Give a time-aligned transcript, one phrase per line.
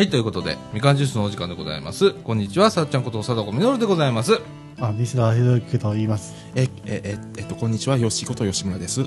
[0.00, 2.12] はい、ということで、みかんジュースのお時間でございます。
[2.12, 4.40] こんにちは、さっちゃんこと貞子みのるでございます。
[4.78, 6.34] あ、西田博之と言います。
[6.54, 9.04] え、え、え、えっと、こんにちは、吉こと吉村です。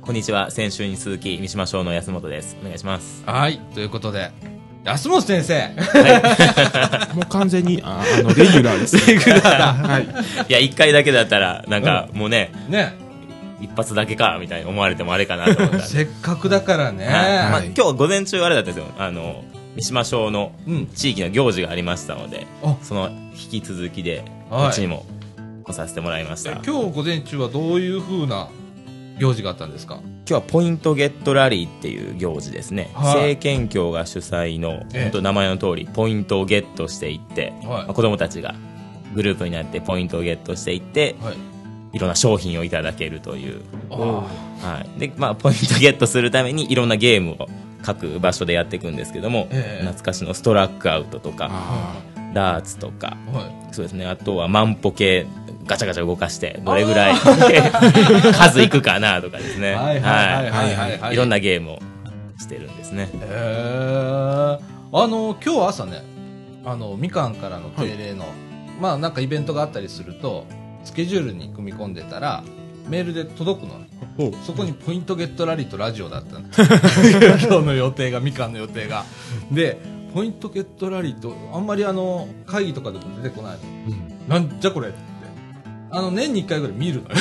[0.00, 0.50] こんにちは。
[0.50, 2.56] 先週に続き、三島省の安本です。
[2.62, 3.22] お願いします。
[3.26, 4.30] はい、ということで、
[4.84, 5.68] 安本先生。
[7.14, 9.06] もう完全に、ああの、レギュラーです。
[9.06, 9.74] レギュラーだ。
[9.86, 10.04] はい。
[10.04, 10.06] い
[10.50, 12.94] や、一回だけだったら、なんか、もうね、ね、
[13.60, 15.80] 一発だけか、みたいに思われてもあれかなと思った。
[15.86, 17.04] せっかくだからね。
[17.04, 18.90] はいまあ、はい今日午前中あれだったんですよ。
[18.96, 19.44] あの、
[19.76, 25.06] 三島省のうん地域の行事がありましたので、あその引き続きで、はいこっちにも
[25.64, 26.50] 来させてもらいました。
[26.50, 28.48] え今今日午前中はどういう風な
[29.18, 30.00] 行事があったんですか？
[30.26, 32.90] 日はポイントゲットラリーっていう行事ですね。
[32.94, 38.54] はい政権協が主催の、ええ本当名前の通り、ポイントをゲットしていって、はいまあ子供たちが
[39.14, 41.36] グループになってポイントをゲットしていって、はい。
[41.94, 43.60] いろんな商品をいただけるという。
[43.90, 44.98] あはい。
[44.98, 47.48] で、まあ、ポイントゲットするためにいろんなゲームを
[47.82, 52.02] 各場所でやっていくんですけども、ええ懐かしのストラックアウトとか、あ
[52.34, 53.36] ダーツとか、あ。
[53.36, 53.52] はい。
[53.72, 55.26] そうですね、あとは万歩計、
[55.66, 57.14] ガチャガチャ動かして、どれぐらい
[58.34, 59.74] 数いくかなとかですね。
[59.74, 61.78] はいはいはいはいはいはいいろんなゲームを
[62.38, 63.08] してるんですね。
[63.12, 64.58] へえ。
[64.94, 66.02] あの、今日朝ね、
[66.64, 68.26] あの、みかんからの定例の、
[68.80, 70.46] まあなんかイベントがあったりすると、
[70.84, 72.42] スケジュールに組み込んでたら、
[72.88, 73.80] メールで届くの。
[74.44, 76.40] そこにポイントゲットラリーとラジオだったの
[77.38, 79.04] 今日の予定が、みかんの予定が。
[79.50, 79.78] で、
[80.14, 83.58] ポイントゲットラリーと、あんまりあの、会議とかでも出てこない
[84.28, 84.38] の。
[84.38, 85.12] なんじゃこれって。
[85.94, 87.16] あの、年に1回ぐらい見るのよ。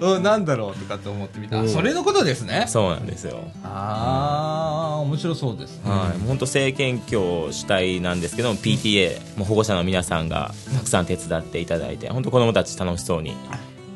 [0.16, 1.60] うんなんだろうとかって思ってみた。
[1.60, 2.66] あそれのことですね。
[2.68, 3.48] そうなんですよ。
[3.64, 5.90] あー、面白そうですね。
[5.90, 13.34] はい、本当政権協主体なんですけども PTA もう保護者の皆さんがたくさん手伝っていただいて本当子どもたち楽しそうに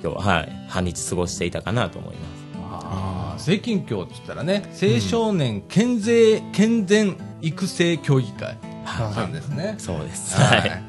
[0.02, 2.48] 今日は、はい、半日過ごしていたかなと思います。
[2.70, 8.58] あー政近協って言ったらね、青少年健全、健全育成協議会
[9.16, 9.76] なんですね。
[9.78, 10.36] そうです。
[10.36, 10.82] ははい。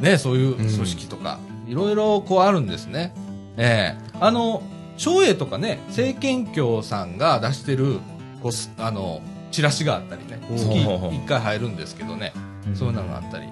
[0.00, 3.12] い、ね、そういう組織とか、いろいろこうあるんですね。
[3.56, 4.10] ええ。
[4.20, 4.62] あの、
[4.94, 7.98] 松栄とかね、政権協さんが出してる、
[8.42, 9.20] こうす、あの、
[9.50, 12.32] チラシがあったりね、お月ー1回入るんですけどね、
[12.74, 13.48] そういうのがあったり、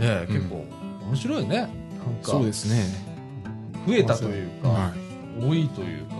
[0.00, 0.64] ええ結構
[1.06, 1.68] 面白いね。
[2.22, 3.07] そうですね。
[3.86, 4.92] 増えたというか、は
[5.40, 6.16] 多いというか、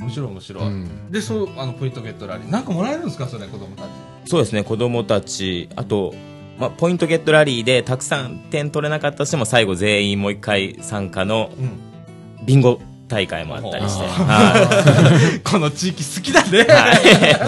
[0.00, 0.64] 面白い面白い。
[0.64, 0.66] い。
[0.66, 1.10] うん。
[1.10, 2.50] で、そう、あの、ポイントゲットラリー。
[2.50, 3.26] なんかもらえるんですか？
[3.28, 3.86] それ、子供たち。
[4.26, 6.14] そうですね子どもたちあと、
[6.58, 12.46] まあ、ポイントゲットラリーでたくさん点取れなかったとしても最後全員もう一回参加のうん。
[12.46, 16.58] ビンゴ大会もあったりして、 この地域好きだね。
[16.60, 16.92] いは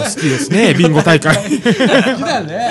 [0.07, 1.33] い好きですね、ビンゴ大会。
[1.39, 1.63] 好き
[2.21, 2.69] だね。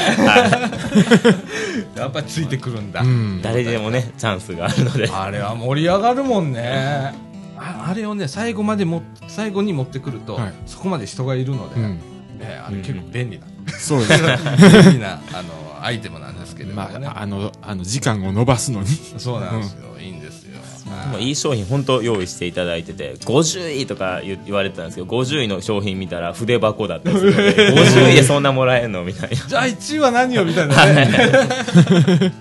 [2.03, 3.01] やっぱりついてくるんだ。
[3.03, 3.41] うん。
[3.43, 7.15] 誰でもねチャンスがあるのであれは盛り上がるもんね。
[7.57, 12.01] ああれをね、最後までも、最後に持ってくると、はいそこまで人がいるので、うん。
[12.39, 13.47] ね、あれ結構便利な、
[13.79, 14.37] そうですね。
[14.85, 16.99] 便利な、あの、アイテムなんですけれどもね。
[16.99, 18.89] まあ、あの、あの、時間を伸ばすのに。
[19.19, 19.99] そうなんですよ。
[20.01, 20.12] いいん
[21.11, 32.33] もいい商品本当用意していただいてて50位とか言言われてたんですけど50位の商品見たら筆箱だったりするので50位でそんなもらえんのみたいな じゃあ1位は何よみたいなね。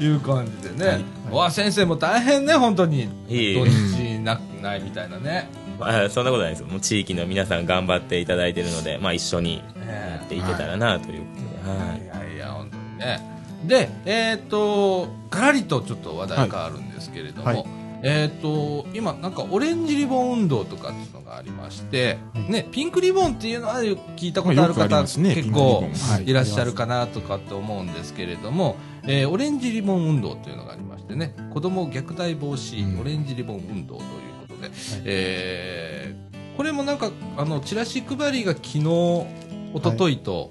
[0.00, 1.00] いう感じでね。
[1.30, 3.02] わ先生も大変ね、本当に。
[3.02, 5.48] いえいえ土日なないみたいなね。
[5.78, 11.26] まあそんなことないですもう地域の皆さん頑張っていただいてるので、まあ、一緒にねやっていけたらなというこ
[11.64, 13.37] とで、はいいやいや、本当にね。
[13.64, 17.56] で、えっ、と、ガラリとちょっと話題変わるんですけれども、はい。
[17.56, 17.66] はい
[18.00, 22.52] えっ、と、今なんかオレンジリボン運動とかっていうのがありまして、はい。
[22.52, 25.84] ね、ピンクリボンっていうのは聞いたことある方、ますね結構
[26.24, 34.08] いいらっしゃるかなとかって思うんですけれども、えーオレンジリボン運動というのがありましてね、子供虐待防止、うんオレンジリボン運動という
[34.48, 34.70] ことで、
[35.04, 40.50] えーこれもなんか、あの、チラシ配りが昨日、一昨日と、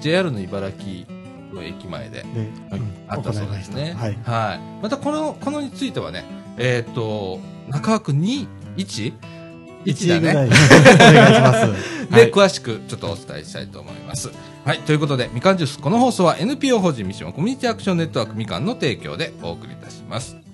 [0.00, 1.06] JR の茨城
[1.54, 2.26] の駅前でで、
[3.08, 3.94] あったそうですね。
[3.98, 4.18] はい。
[4.24, 4.82] はい。
[4.82, 6.24] またこの、このについてはね、
[6.58, 9.14] えっ、と、中枠2、1?
[9.84, 10.30] 1だね。
[10.36, 12.10] お願いします。
[12.10, 14.30] で、はい詳しくちょっとお伝えしたいと思います。
[14.64, 14.78] はい。
[14.80, 20.51] ということで、みかんジュース、この放送は NPO 法人三島コミュニティアクションネットワークみかんの提供でお送りいたします。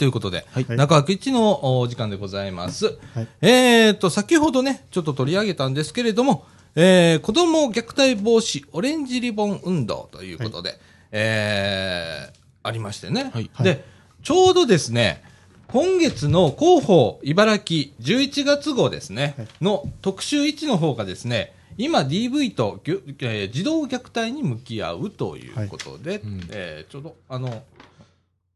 [0.00, 0.66] ということで、はい。
[0.66, 2.86] 中枠一のお時間でございます。
[3.14, 3.28] はい。
[3.42, 10.80] えーと、先ほどね、ちょっと取り上げたんですけれども、えー、子供虐待防止オレンジリボン運動ということで、
[11.12, 13.30] えー、ありましてね。
[13.30, 13.50] はい。
[13.60, 13.84] で、
[14.22, 15.22] ちょうどですね、
[15.66, 19.48] 今月の広報茨城11月号ですね、はい。
[19.60, 26.40] の特集1の方がですね、今 DV と、えー児童虐待に向き合うということで、ん。
[26.48, 27.62] えーちょうど、あの、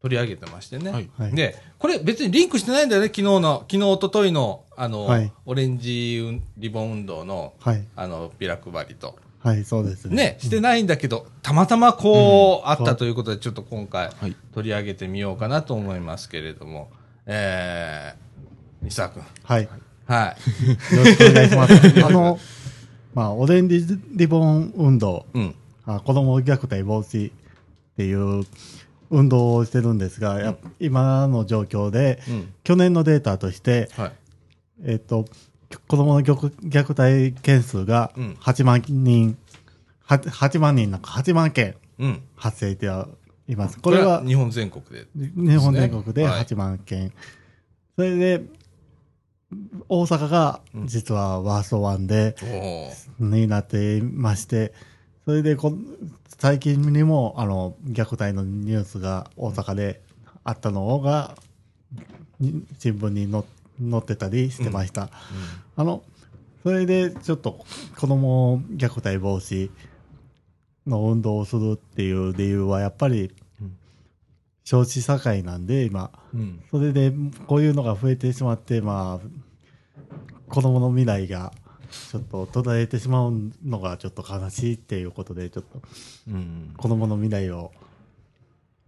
[0.05, 0.91] 取り上げてましてね。
[0.91, 7.83] はいはいで、これ別にリンクしてないんだよね、昨日の、昨日、一昨日の、あの、はいオレンジリボン運動の、はい。
[7.97, 9.19] あの、ビラ配りと。
[9.39, 10.17] はい、そうですね。
[10.17, 16.91] ね、してないんだけど、たまたまこう、あったということで、ちょっと今回、はい取り上げてみようかなと思いますけれども、
[17.25, 19.23] えー、西沢君。
[19.43, 19.62] はい。
[19.62, 19.69] よ
[20.05, 20.37] は
[20.93, 20.97] い。
[20.97, 21.75] ろしくお願いします。
[22.05, 22.39] あの、
[23.15, 25.55] まあ、オレンジリボン運動、うん。
[25.87, 27.33] あ子供虐待防止っ
[27.97, 28.45] ていう
[29.15, 32.53] 運動をしてるんですが、今の状況で、うん。
[32.65, 34.13] 去年のデータとして、はい。
[34.85, 35.25] えっ、と、
[35.89, 39.37] 子供の虐虐待件数がうん8万人、
[40.01, 42.23] は8万人なんか8万件うん。
[42.37, 42.87] 発生して
[43.49, 43.79] います。
[43.81, 45.07] これは日本全国で。
[45.15, 47.13] 日本全国ではい8万件。
[47.97, 48.43] それで、
[49.89, 52.35] 大阪が実はワーストワンで、
[53.21, 54.73] になっていまして、
[55.25, 55.73] それでこ、
[56.44, 60.02] 最近にも、あの、虐待のニュースが大阪で
[60.44, 61.38] あったのが、
[62.38, 63.44] に新聞に載
[63.91, 65.08] 載ってたりしてました。
[65.75, 66.02] あの、
[66.62, 67.64] それでちょっと
[67.99, 69.70] 子供虐待防止
[70.87, 73.35] の運動をするっていう理由は、やっぱり、
[74.64, 76.62] 少子社会なんで、今、うん。
[76.70, 77.11] それで
[77.46, 81.55] こういうのが増えてしまって、まあ、子供の未来が
[82.11, 83.32] ちょっと途絶えてしまう
[83.64, 85.82] のがちょっと悲しいっていうことで、ちょっと
[86.29, 86.75] うん。
[86.76, 87.73] 子供の未来を、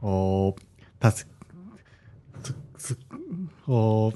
[0.03, 0.57] お
[1.03, 1.27] 助
[2.43, 2.99] す、す、
[3.67, 4.13] お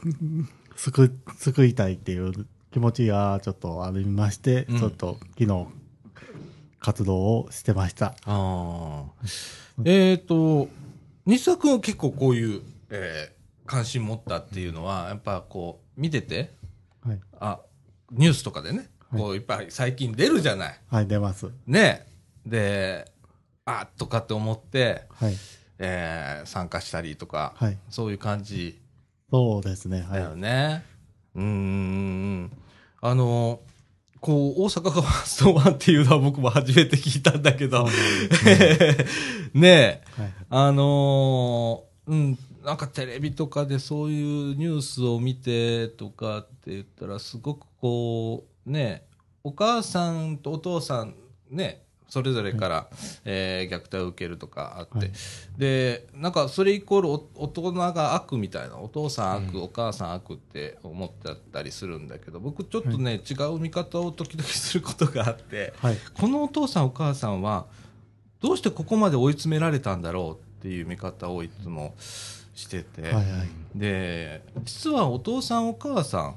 [0.76, 5.66] 救、救いたいっていう気持ちがちょっとありまして、うんちょっと昨日
[6.80, 8.14] 活動をしてました。
[8.24, 9.04] ああ。
[9.84, 10.68] えっ、と、
[11.26, 13.40] 西田君は結構こういう、えー
[13.70, 16.50] 関心持ったっていうのは、やっぱこう、見てて、
[17.06, 17.20] はい。
[17.38, 17.60] あ、
[18.10, 20.80] ニュースとかでね、はいこういっぱい最近出るじゃない。
[20.88, 21.50] はい、出ます。
[21.66, 22.06] ね。
[22.46, 23.10] で、
[23.64, 25.36] あとかって思って、はい。
[25.78, 27.78] えー参加したりとか、はい。
[27.88, 28.80] そういう感じ
[29.32, 30.02] そうですね。
[30.02, 30.20] はい。
[30.20, 30.84] だよね。
[31.34, 32.52] うーん。
[33.00, 33.60] あの、
[34.20, 37.86] こう、大阪がワーストワンっていうのは僕も初めて聞いたんだけど、
[39.54, 40.34] ねえ、 はい。
[40.50, 49.04] あのーうん、なんかテレビとかでそういうニュースを見てとかって言ったら、すごくこう、ね、
[49.42, 51.14] お母さんとお父さん、
[51.50, 52.88] ね、それぞれから、
[53.24, 55.10] えー虐待を受けるとかあって、はい。
[55.56, 59.62] で、なんかそれイコールお大人が悪みたいな、お父さん悪、うん。
[59.62, 65.96] お母さん悪って思ってたりするんだけど、僕ちょっとね、違う見方を時々することがあって、はい。
[66.14, 67.66] このお父さんお母さんは
[68.40, 71.94] どうしてここまで追い詰められたんだろうっていう見方をいつも
[72.60, 73.14] してて、はい。
[73.14, 73.24] はい。
[73.74, 76.34] で実はお父さんお母さ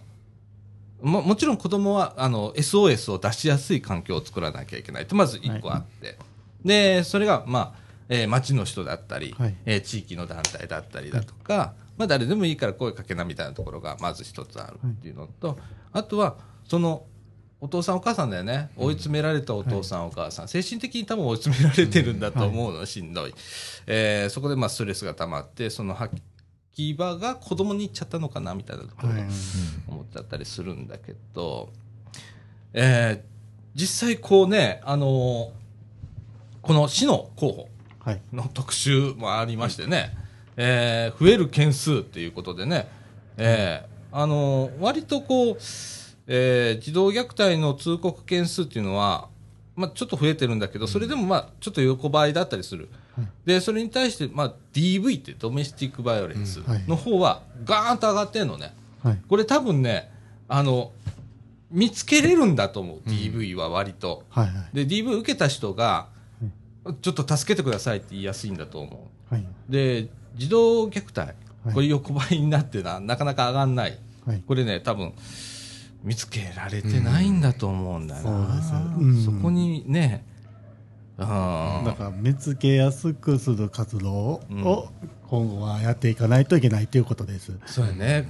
[1.01, 6.17] んももちろん子供はあの SOS を出しやすい環境を作らなきゃいけないってまず1個あって、
[6.63, 15.57] でそれが、まあえー町の人だったり、はいえー地域の団体だったりだとか、まあ、誰でもいいから声かけなみたいなところがまず一つあるっていうのと、
[15.91, 17.03] あとはその
[17.63, 18.69] お父さんお母さんだよね。
[18.75, 23.33] 追い詰められたお父さんお母さん、精神的に多分追い詰められてるんだと思うの、しんどい、
[23.87, 26.21] えーそこでまあストレスが溜まってその吐
[26.73, 29.23] き場が子供に行っちゃったのかなみたいなところをはい。
[29.87, 31.71] 思っちゃったりするんだけど、
[32.73, 33.33] えー
[33.75, 35.49] 実際こうね、あのー
[36.61, 38.21] この市の候補はい。
[38.33, 40.15] の特集もありましてね、
[40.57, 42.87] えー増える件数っていうことでね、
[43.37, 45.57] えーあのー割とこう、
[46.27, 49.27] えー児童虐待の通告件数っていうのは、
[49.75, 52.89] まあ、ちょっと増えてるんだけど、それでもまあちょっと横ばいだったりする、
[53.45, 59.21] でそれに対して、まあ、DV ってドメスティックバイオレンスの方はガーンと上がってんのね、はい。
[59.27, 60.11] これ多分ね
[60.47, 60.91] あの
[61.71, 64.23] 見つけれるんだと思う、DV は割と。
[64.29, 64.47] はい。
[64.47, 64.85] はい。
[64.85, 66.07] で DV 受けた人が、
[67.01, 69.33] ちょっと助けてくださいって言いやすいんだと思う。
[69.33, 69.45] はい。
[69.67, 71.35] で児童虐待、はい
[71.73, 74.43] これ横ばいになってななかなか上がんないはい。
[74.45, 75.13] これね多分
[76.03, 78.29] 見つけられてないんだと思うんだな、そ
[78.99, 79.23] うん。
[79.23, 80.25] そこにね
[81.17, 81.25] うん
[81.85, 84.63] だから見つけやすくする活動うん。
[84.63, 84.89] を
[85.29, 87.53] 今後はやっていかないといけないということです。
[87.65, 88.27] そうやね、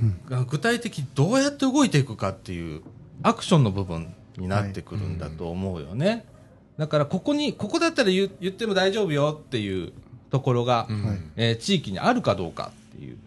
[0.48, 2.82] 具体的にどうやって動いていくかっていう
[3.24, 6.26] アクションの部分になってくるんだと思うよね、
[6.78, 9.92] だからここにここだったら言っても大丈夫よっていう
[10.30, 11.04] ところが、うん。
[11.06, 11.20] はい。
[11.36, 13.18] えー地域にあるかどうかっていう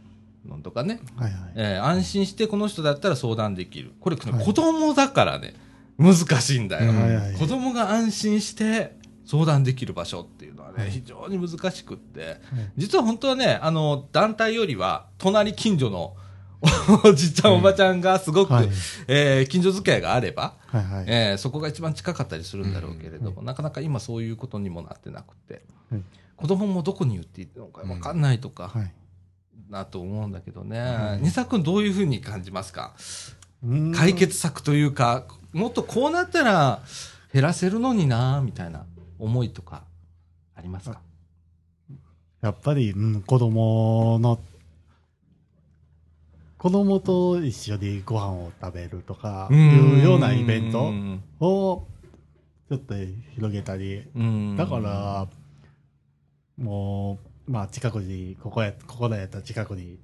[0.46, 1.52] のとかね、はいはい。
[1.56, 3.92] えー安心してこの人だったら相談できる。
[4.00, 4.44] これ、はい。
[4.44, 5.54] 子供だからね、
[5.98, 6.92] 難しいんだよ。
[6.92, 12.40] はいはい子供が安心して相談できる場所っていうのはね、非常に難しくって、
[12.76, 16.14] 実は本当はね、あの、団体よりは、隣近所の
[17.04, 18.68] おじちゃん、おばちゃんがすごく、はい。
[19.08, 21.04] えー近所付き合いがあれば、はいはい。
[21.08, 26.02] えーそこが一番近かったりするんだろうけれども、なかなか今そういうことにもなってなくて、はい
[26.36, 28.92] 子供もどこに言っていいのか分かんないとか、はい。
[29.70, 31.18] なと思うんだけどね。
[31.20, 32.94] 二作君どういうふうに感じますか？
[33.64, 33.92] うん。
[33.92, 36.80] 解決策というか、もっとこうなったら
[37.32, 38.86] 減らせるのになみたいな
[39.18, 39.84] 思いとか
[40.54, 41.00] ありますか？
[42.42, 44.38] やっぱり、うん、子供の、
[46.58, 51.22] 子供と一緒にご飯を食べるとか、いうようなイベントうん。
[51.40, 51.86] を、
[52.68, 52.94] ちょっと
[53.34, 54.56] 広げたり、うん。
[54.56, 55.26] だから、
[56.56, 59.98] もう、まあ近くに、ここや、ここだやったら近くに、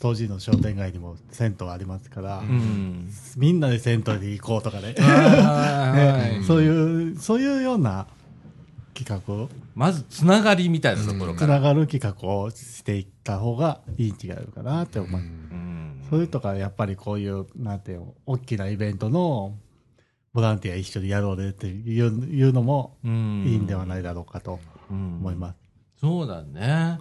[0.00, 3.10] 当時の商店街にも銭湯ありますから、うん。
[3.36, 8.06] みんなで銭湯に行こうとかね、 はいね そういう、そういうような
[8.94, 11.54] 企画を、まずつながりみたいなところつから。
[11.54, 15.24] ながる企画をしていった方がいいん違うかなって思います。
[15.24, 15.72] うん
[16.10, 19.54] それとか、やっぱりこういう、なんていうの、大きなイベントの、
[20.34, 25.61] ボランティア一緒にやろうでっていういうのもうんいいんではないだろうかと思思います。
[26.02, 26.98] そうだね。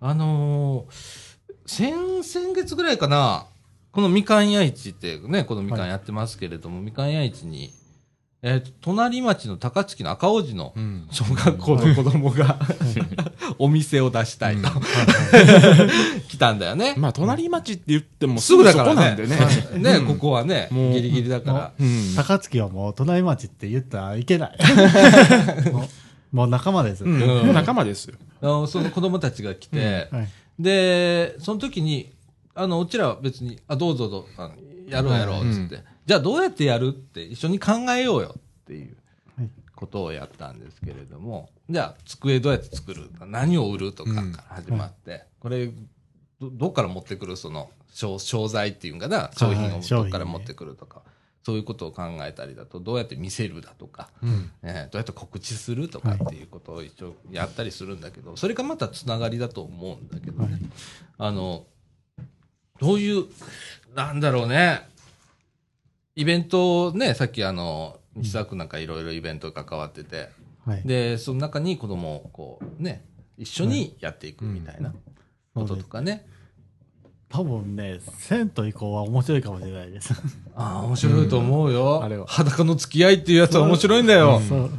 [0.00, 1.30] あのー
[1.66, 3.46] 先、先月ぐらいかな、
[3.92, 7.72] このみかん屋市ってね、このみかんやってますけれども、みかん屋市に、
[8.42, 12.58] えっ、と、隣町の高槻の赤王子のうん小学校の子供が、
[13.58, 14.68] お店を出したいと、
[16.28, 16.94] 来たんだよね。
[16.96, 18.94] まあ、隣町って言ってもすぐだからね。
[18.94, 19.38] そこなんでね。
[19.92, 21.72] ね、うんここはね、ギリギリだから。
[21.78, 22.14] うん。
[22.16, 24.58] 高槻はもう隣町って言ったらいけない。
[26.32, 27.04] もう仲間です。
[27.04, 27.20] うん。
[27.48, 27.54] うん。
[27.54, 28.16] 仲間ですよ。
[28.42, 30.28] あのその子供たちが来て、はい。
[30.58, 32.12] で、その時に、
[32.54, 34.54] あの、うちらは別に、あ、どうぞどうぞ、あの
[34.88, 38.96] やろうやろう、つって、じゃあどうやってやるって一緒に考えようよっていう
[39.38, 39.50] はい。
[39.74, 43.10] ことをやったんですけれども、じゃあ机どうやって作る？
[43.26, 45.68] 何を売るとかから始まって、これ、
[46.40, 47.36] ど、どっから持ってくる？
[47.36, 51.02] その、商商材っていうんかな、商品をどっから持ってくるとか、
[51.42, 54.50] そういうことを考えたりだと、どうやって見せるだとか、うん。
[54.62, 60.52] えーどうやって告知するとかっていうことを一応やったりするんだけど、それがまたつながりだと思うんだけどね。
[60.52, 60.60] はい
[61.22, 61.66] あの、
[62.80, 63.26] どういう、
[63.94, 64.88] なんだろうね。
[66.16, 70.30] イベントをね、さっきあの、西沢君なんかいろいろイベント関わってて、
[70.64, 70.82] はい。
[70.84, 73.04] で、その中に子供をこうね、
[73.36, 74.94] 一緒にやっていくみたいな
[75.54, 76.26] こととかね。
[77.30, 80.12] 多分ね、銭湯以降は面白いかもしれないです。
[80.56, 82.02] ああ、面白いと思うよ。
[82.02, 84.40] あれは裸の付き合いっていうやつは面白いんだよ。
[84.40, 84.70] そう。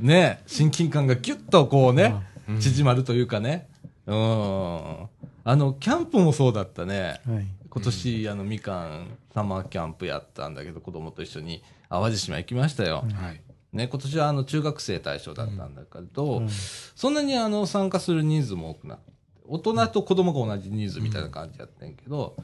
[0.00, 2.14] ね、親近感がギュッとこうね、
[2.48, 3.68] うん縮まるというかね。
[4.06, 4.16] うん。
[4.16, 5.08] あ
[5.44, 7.20] の、キャンプもそうだったね。
[7.28, 7.46] はい。
[7.68, 13.04] 今年、あの、みかん、サマーキャンプやったんだけど、子供と一緒に淡路島行きましたよ。
[13.12, 13.42] はい。
[13.74, 19.12] ね、今年はあの、中学生対象だったんだけど、うんそんなにあの、参加する人数も多くなって、
[19.48, 22.36] 大人と子供が同じ人数みたいな感じやってんけど、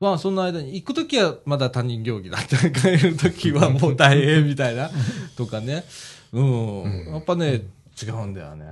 [0.00, 4.90] まあ、その間に、行くときはまだ他人行儀だったり、帰るときはもう大変みたいな、
[5.36, 5.84] とかね。
[6.32, 6.82] うん。
[6.84, 7.64] うんやっぱね、
[8.02, 8.66] 違うんだよね。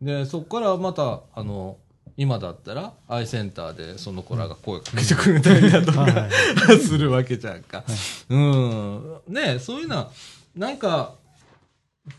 [0.00, 1.76] で、そこからまた、あの、
[2.16, 6.28] 今だったら、アイセンターでその子らが声かけてくれたりだとか、は
[6.72, 6.78] い。
[6.80, 7.84] するわけじゃんか。
[8.30, 9.20] うん。
[9.28, 10.10] ねそういうのは、
[10.54, 11.14] なんか、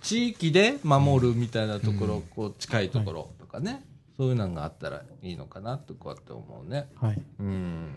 [0.03, 3.83] 地域で守るみたいなところ、こう、近いところとかね、
[4.17, 6.89] そういうのがあったらいいのかなってこうやって思うね。
[6.95, 7.21] はい。
[7.39, 7.89] うん。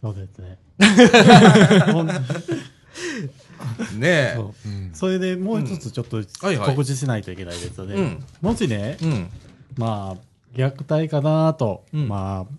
[0.00, 0.58] そうですね。
[3.98, 4.90] ねそううん。
[4.94, 7.94] それでもう一つちょっとはいはい告知しないといけないですよね。
[7.94, 9.28] うんもしね、うん。
[9.76, 10.22] まあ、
[10.56, 12.52] 虐待かなと、うんまあ、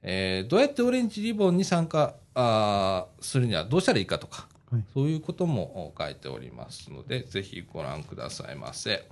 [0.02, 9.09] えーどうやってオレンジリボンに参加あーするにはどうしたらいいかとか、はいそういうことも書いておりますので、ぜひご覧くださいませ。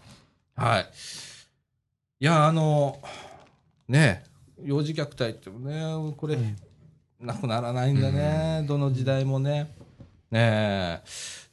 [0.55, 0.87] はい。
[2.20, 3.00] いや、あの、
[3.87, 4.25] ね、
[4.64, 6.37] 幼児虐待ってね、これ、
[7.20, 9.72] なくならないんだね、どの時代もね。
[10.30, 11.02] ねえ。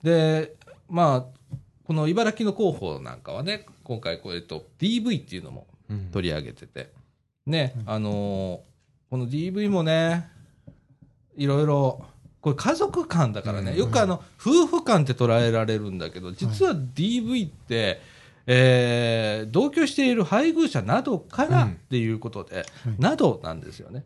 [0.01, 0.55] で、
[0.89, 6.10] まあ、この茨城の広報なんかはね、今回これと DV っていうのもうん。
[6.12, 6.89] 取り上げてて、
[7.45, 8.60] ね、あのー
[9.12, 10.27] この DV もね、
[11.38, 12.03] いろいろ、
[12.41, 18.01] これ家族間だからね、よくあの、夫婦間って捉えられるんだけど、実は DV って、
[18.48, 22.66] えー同居している配偶者などからっていうことで、
[23.00, 24.04] などなんですよね。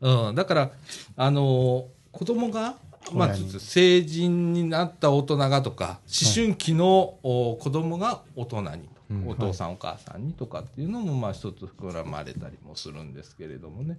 [0.00, 0.70] うん、だから、
[1.16, 2.76] あのー子供が、
[3.14, 8.78] まあ、成人になった大人がとか、思春期の、お子供が大人にと、
[9.10, 9.28] うん。
[9.28, 13.98] お父さん、お母さんにとかっていうのも、まあ、一つ膨らまれたりもするんですけれどもね。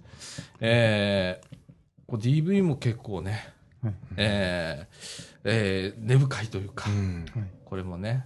[0.60, 1.56] えー
[2.06, 3.48] こう DV も結構ね、
[3.82, 3.94] はい。
[4.16, 7.24] えーえー根深いというか、うん。
[7.34, 7.44] はい。
[7.64, 8.24] これもね、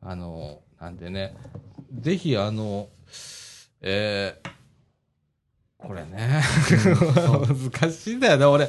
[0.00, 1.36] あの、なんでね、
[2.00, 2.88] ぜひあの、
[3.80, 4.48] えー
[5.78, 6.42] これね、
[7.80, 8.68] 難しいんだよね、俺。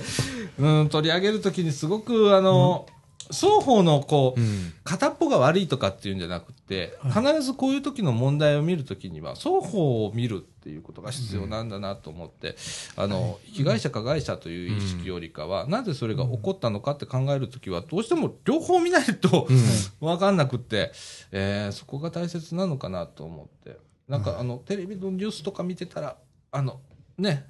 [0.59, 2.85] うん、取り上げるときにすごく、あの、
[3.31, 4.73] 双方のこう、うん。
[4.83, 12.55] 片っぽが悪いとかっていうんじゃなくて、必ずこういう時の問題を見るときには、双方を見るっていうことが必要なんだなと思って、
[12.95, 19.47] あの、被害者加害者という意識よりかは、なぜそれが起こったのかって考えるときは、どうしても両方見ないと、
[20.01, 20.91] わかんなくって、
[21.31, 23.77] えーそこが大切なのかなと思って。
[24.07, 26.17] なんか、あの、テレビのニュースとか見てたら、
[26.51, 26.81] あの、
[27.17, 27.45] ね、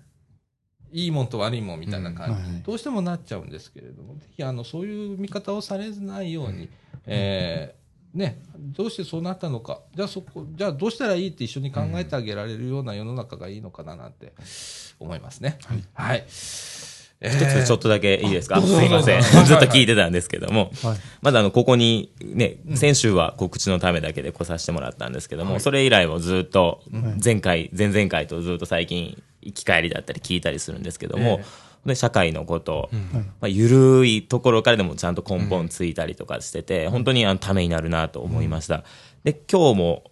[0.91, 2.41] いいもんと悪いもんみたいな感じ。
[2.41, 2.53] にうん。
[2.55, 2.63] はい。
[2.63, 6.69] どうしてもなっちゃうんですけれども、ぜひあのそういう見方をされないように、
[7.05, 7.79] えー
[8.13, 14.33] ね、どうしてそうなったのか、じゃあそこ、じゃあどうしたらいいって一緒に考えてあげられるような世の中がいいのかななんて
[14.99, 15.59] 思いますね。
[15.93, 16.25] はい。
[17.21, 19.21] 一一つちょっとだけいいですか、すいません。
[19.45, 20.71] ずっと聞いてたんですけども。
[20.81, 20.97] はい。
[21.21, 26.81] まだあの、ここにね、先週は告知のためだけで来させてもらったんですけども、それ以来もずっと、
[27.23, 31.41] 前回、前々回とずっと最近、行き帰りだったり聞いたりするんですけども、
[31.85, 32.89] で社会のこと、
[33.39, 38.83] まあ、ゆるいところからでもちゃんと根本ついたりとかしてて、本当にあのためになるなと思いました。
[39.23, 40.03] で、今日も、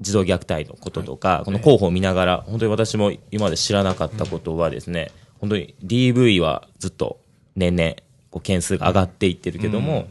[0.00, 7.20] 児童虐待のこととか、この候補を見ながら、本当に私も今まで知らなかったことはですね、本当に DV はずっと
[7.56, 7.92] 年々、
[8.30, 10.08] こう件数が上がっていってるけども、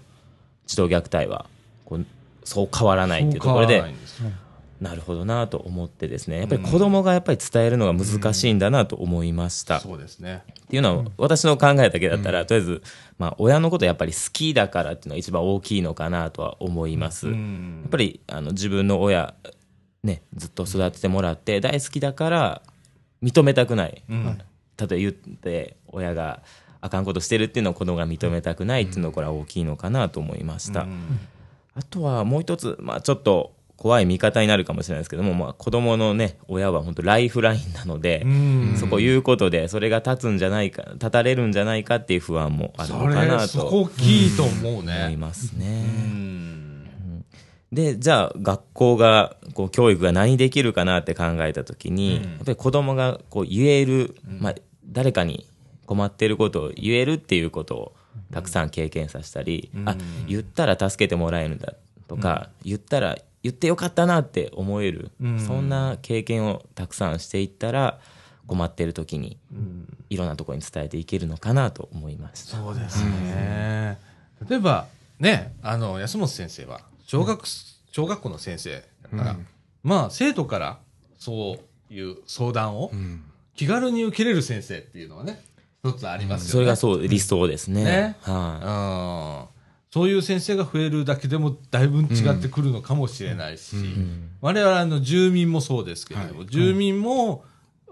[0.67, 1.45] 児童虐待は
[1.85, 2.05] こう
[2.43, 3.83] そう変わらないっていうところで
[4.83, 6.39] なるほどなと思ってですね。
[6.39, 10.43] やっぱり子供がやっぱり伝えるのが難しいんだなと思いました、そうですね。
[10.49, 12.83] っていうのは私の考えだけだったら、とりあえず、
[13.17, 19.35] まあ、親のことやっぱり好きだからっていうのが一番大きいのかなとは思います、やっぱりあの自分の親
[20.03, 22.61] ねずっと育ててもらって大好きだから
[23.23, 24.25] 認めたくない、うん。
[24.25, 26.41] 例えば言って親が
[26.81, 30.87] あかんことしてるっていうのを子供が認めたくないっていうのがこれは大きいのかなと思いました、
[31.73, 45.17] あとはもう一つ、まあ、ちょっと怖い見方になるかもしれないですけども、まあ、子供のね親は本当ライフラインなので、んそこ言うことでそれが立つんじゃないか立たれるんじゃないかっていう不安もあるそのかなれ、そとこ大きいと思う思いね。
[45.17, 45.85] ますね。
[45.85, 47.25] うん。
[47.71, 54.55] でじゃあ学校がこう教育が何できるかなって考えた時に、やっぱり子供がこう言える、まあ、
[54.85, 55.47] 誰かに
[55.87, 57.95] 困ってることを言えるっていうことを
[58.31, 61.73] たくさん経験させたり、あ言ったら助けてもらえるんだ
[62.07, 65.11] とか、言ったら言ってよかったなって思える、
[65.45, 67.99] そんな経験をたくさんしていったら
[68.47, 69.37] 困ってる時に
[70.09, 72.57] いろんなところに伝えていけるのかなと思いました。
[72.57, 73.99] そうですね。
[74.49, 74.87] 例えば、
[75.19, 77.45] ね、あの、安本先生は、小学、
[77.91, 79.37] 小学校の先生だから、
[79.83, 80.79] まあ、生徒から、
[81.17, 82.91] そういう相談を
[83.55, 85.43] 気軽に受けれる先生っていうのはね、
[85.83, 86.51] 一つありますよね。
[86.51, 87.83] それがそう理想ですね。
[87.83, 89.52] ねはい、うん
[89.93, 93.75] そういう先生が増えるだけでもだいぶ違ってくるのかもしれないし、
[94.41, 97.43] 我々の住民もそうですけれども、住民も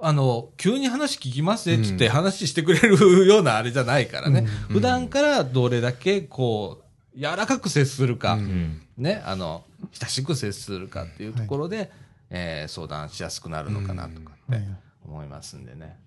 [0.02, 4.40] あの、急に話聞きますねっつって話してくれるようなあれじゃないからね。
[4.40, 4.46] うん。
[4.78, 6.82] 普段からどれだけこ
[7.16, 8.82] う、柔らかく接するか、うん。
[8.98, 11.92] ね、あの、親しく接するかっていうところで、
[12.32, 14.68] えー相談しやすくなるのかなとかってはい。
[15.06, 16.00] 思いますんでね。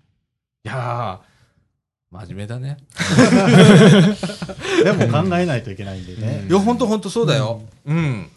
[0.65, 1.34] いやー、
[2.15, 2.77] 真面目だね。
[4.83, 6.51] でも考えないといけないんでねい。
[6.51, 7.61] や、本当本当そうだよ。
[7.85, 8.29] うん。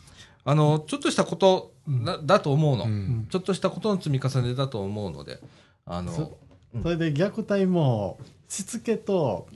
[0.44, 5.40] あの、ちょっとしたことだ,、だと思うの、うんちょっとしたことの積み重ねだと思うので、
[5.84, 6.38] あのそ、
[6.82, 9.46] それで虐待も、しつけと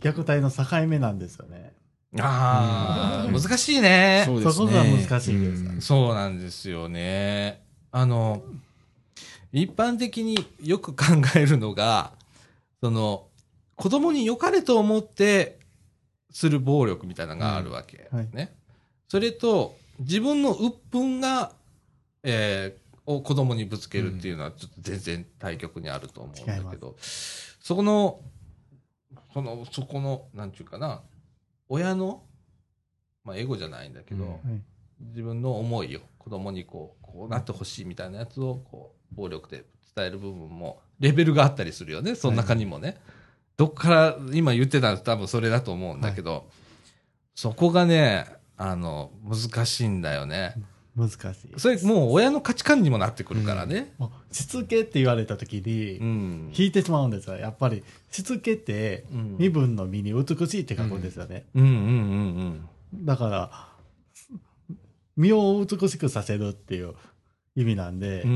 [0.00, 1.72] 虐待の境目なんですよね。
[2.20, 4.22] ああ、難しいね。
[4.26, 4.52] そうですね。
[4.52, 7.62] そこが難しいですうんそうなんですよね。
[7.90, 8.42] あの、
[9.52, 11.04] 一般的によく考
[11.36, 12.12] えるのが、
[12.84, 13.28] その、
[13.76, 15.58] 子供に良かれと思って
[16.30, 18.10] する暴力みたいなのがあるわけ。
[18.12, 18.28] うんはい。
[18.30, 18.54] ね。
[19.08, 21.52] それと、自分の鬱憤が、
[22.22, 28.20] えーを子供にぶつけるっていうのは、ちょっと全然対極にあると思うんだけど、そこの、
[29.32, 31.02] その、そこの、なんていうかな、
[31.68, 32.22] 親の、
[33.24, 34.30] まあ、エゴじゃないんだけど、うん。
[34.30, 34.40] はい。
[35.00, 42.96] 自分の思いを子供にこうこうなってほしいみたいなやつをこう暴力で伝える部分もレベルがあったりするよねその中にもね、
[43.56, 46.46] どっから今言ってたの多分それだと思うんだけど、
[47.34, 48.26] そこがね
[48.56, 50.54] あの難しいんだよね。
[50.96, 51.20] 難しい。
[51.56, 53.92] それもう親の価値観にもなってくるからね。
[53.98, 57.36] もうしつけって言われた時に、うん、引いてしまうんですよ。
[57.36, 59.36] やっぱり、しつけって、うん。
[59.38, 61.46] 身分の身に美しいって書くんですよね。
[61.54, 63.68] うんうんうんだから、
[65.16, 66.94] 身を美しくさせるっていう
[67.56, 68.34] 意味なんで、うんう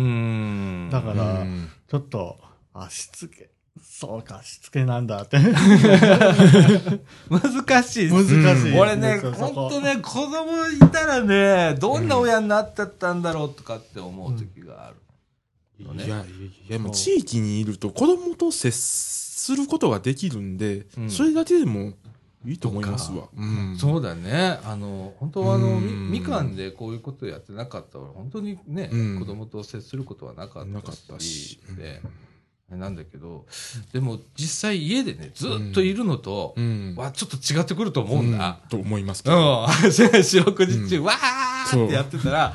[0.86, 0.90] ん。
[0.90, 1.68] だから、うん。
[1.86, 2.40] ちょっと、
[2.84, 3.50] あ、しつけ、
[3.82, 5.38] そうか、しつけなんだって。
[7.30, 8.10] 難しい。
[8.10, 8.42] 難しい。
[8.42, 8.78] ですね。
[8.78, 9.70] 俺ね、そそこほん。
[9.70, 14.96] とね、子供いたらね、どんな親になってたんだろうとかって思う時がある。
[15.84, 16.06] のね。
[16.06, 16.24] いや、
[16.68, 21.10] いや、もう地域にいると子供と接することができるんで、うん。
[21.10, 21.94] それだけでも
[22.44, 23.28] いいと思いますわ。
[23.36, 23.76] うん。
[23.78, 24.58] そうだね。
[24.64, 26.10] あの、本当はあの、うん。
[26.10, 27.98] みみかんでこういうことやってなかった。
[27.98, 29.18] ら、本当にね、うん。
[29.20, 32.02] 子供と接することはなかなかっったたしし、で、
[32.76, 33.46] なんだけど、
[33.94, 36.94] でも実際家でね、ずっといるのと、うん。
[36.96, 38.60] はちょっと違ってくると思うんだ。
[38.68, 39.66] と思いますけど。
[39.66, 39.92] うん。
[40.22, 42.54] 四六時中、うんわーってやってたら、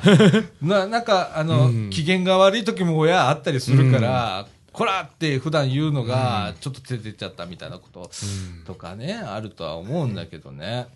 [0.62, 8.10] な、なんか、あの、うん機嫌が悪い時も親あったりするから、こらって普段言うのがうん、ちょっと出てっちゃったみたいなこと
[8.58, 10.86] うんとかね、あるとは思うんだけどね。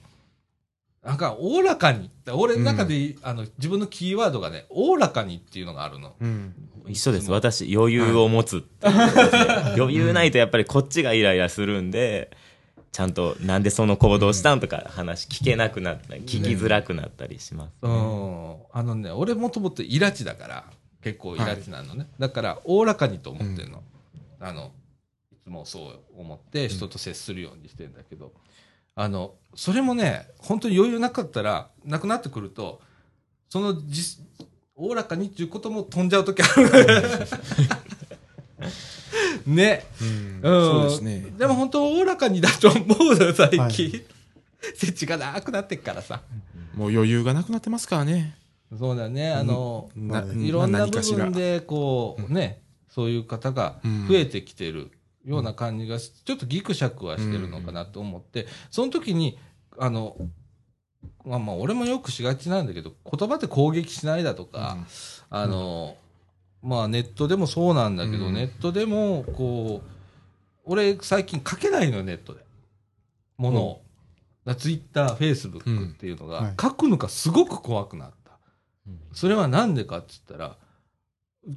[1.09, 2.11] なんか、おおらかに。
[2.31, 6.14] 俺の中で、あの、自分のキーワードがね、おおらかにっていうのがあるの。
[6.21, 6.55] うん。
[6.87, 7.31] 一緒です。
[7.31, 8.62] 私、余裕を持つね
[9.75, 12.31] 余裕ないとやっぱりこっちがイライラするんで、
[12.92, 17.73] ちゃんとなんでその行動したんとか話聞けなくなったり、聞きづらくなったりします。
[17.81, 18.57] うん。
[18.71, 20.64] あのね、俺もともとイラチだから、
[21.03, 22.07] 結構イラチなのね。
[22.18, 23.83] だから、おおらかにと思ってるの。
[24.40, 24.73] あの、
[25.33, 28.35] いつもそう思って人と接するようにしてんだけど、
[29.01, 32.81] あの、それもね、本当に余裕なかったら、なくなってくると、
[33.49, 34.03] そのじ、
[34.75, 36.69] おおらかにっていうことも飛んじゃうときある。
[39.47, 39.87] ね。
[40.03, 40.43] うんうん。
[40.43, 41.27] そうですね。
[41.39, 42.81] でも本当おおらかにだと思
[43.13, 43.61] うのよ、最近。
[43.61, 44.05] はい
[44.75, 46.23] 設置がなくなってっからさ。
[46.75, 48.37] もう余裕がなくなってますからね。
[48.77, 49.33] そうだね。
[49.33, 54.91] あの、なうんいろんな部分で、こう、ね、そういう方が増えてきてる
[55.29, 59.38] ような感じがし、ちょっとギクシャクはしてるのかなと思って、その時に、
[59.79, 60.17] あの、
[61.25, 64.79] まあまあ、俺もよくしがちなんだけど、言葉で攻撃しないだとか、
[65.29, 65.97] あの、
[66.62, 69.91] まあネットでもそうなんだけど、うんネットでも、こう、
[70.64, 72.41] 俺最近書けないのよ、ネットで。
[73.37, 73.83] ものを。
[74.57, 78.38] ツイッター、フェイスブックっていうのが書くのがすごく怖くなった。
[79.12, 80.57] それはなんでかって言ったら、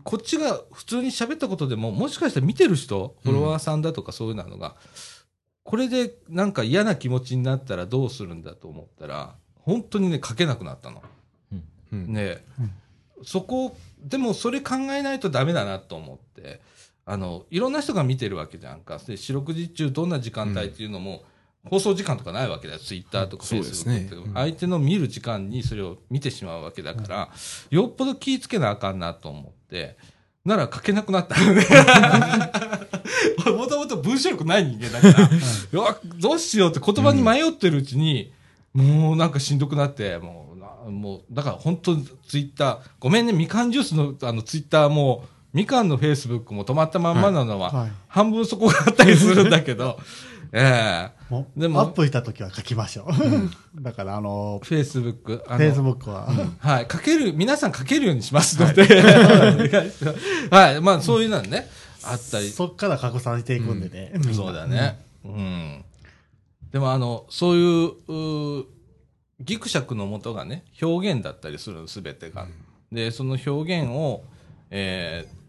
[0.03, 4.75] こっちが普通に喋ったことでも、もしかしたら見てる人、フォロワーさんだとかそういうのが、
[5.63, 11.03] これでなんか嫌な気持ちになったらどうするんだと思ったら、本当にね、書けなくなったの。
[11.91, 12.43] うんね
[13.23, 16.61] そこ、でもそれ考えないとダメだなと思って、
[17.05, 18.97] あの、いろんな人が見てるわけじゃんか。
[18.97, 21.23] で、四六時中どんな時間帯っていうのも、
[21.69, 22.79] 放送時間とかないわけだよ。
[22.79, 24.29] ツイッターとかフェイスブックって。
[24.33, 27.29] 相手の見る時間にそれを見てしまうわけだから、
[27.69, 29.95] よっぽど気ぃつけなあかんなと思って、
[30.43, 31.35] なら書けなくなった。
[33.51, 35.29] もともと文章力ない人間だか
[35.71, 38.31] ら、どうしようって言葉に迷ってるうちに、
[38.73, 47.91] もうなんかしんどくなって、もうな、もう、だから本当にツイッター、ごめんね、みかんジュースのあのツイッターも、みかんのフェイスブックも止まったまんまなのは、はい。
[48.07, 49.99] 半分そこがあったりするんだけど、
[50.53, 53.07] ええもうでもアップした時は書きましょ
[53.77, 53.81] う。
[53.81, 55.43] だから、あの、フェイスブック。
[55.47, 56.27] フェイスブックは、
[56.59, 56.87] はい。
[56.91, 58.83] 書ける、皆さん書けるようにしますので。
[60.51, 60.81] はい。
[60.83, 61.69] まあ、そういうのね、
[62.03, 62.49] あったり。
[62.49, 64.11] そっから拡散していくんでね。
[64.15, 64.99] みんなそうだね。
[65.23, 65.85] うん。
[66.71, 68.65] でも、あの、そういう、うー
[69.39, 72.47] ギクシャクのもとがね、表現だったりするすべてが。
[72.91, 74.23] で、その表現を、
[74.69, 75.41] えー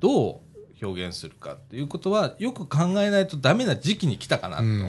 [0.00, 0.40] どう
[0.82, 4.88] 表現するかっていうことは、よく考えないとダメな時期に来たかなと思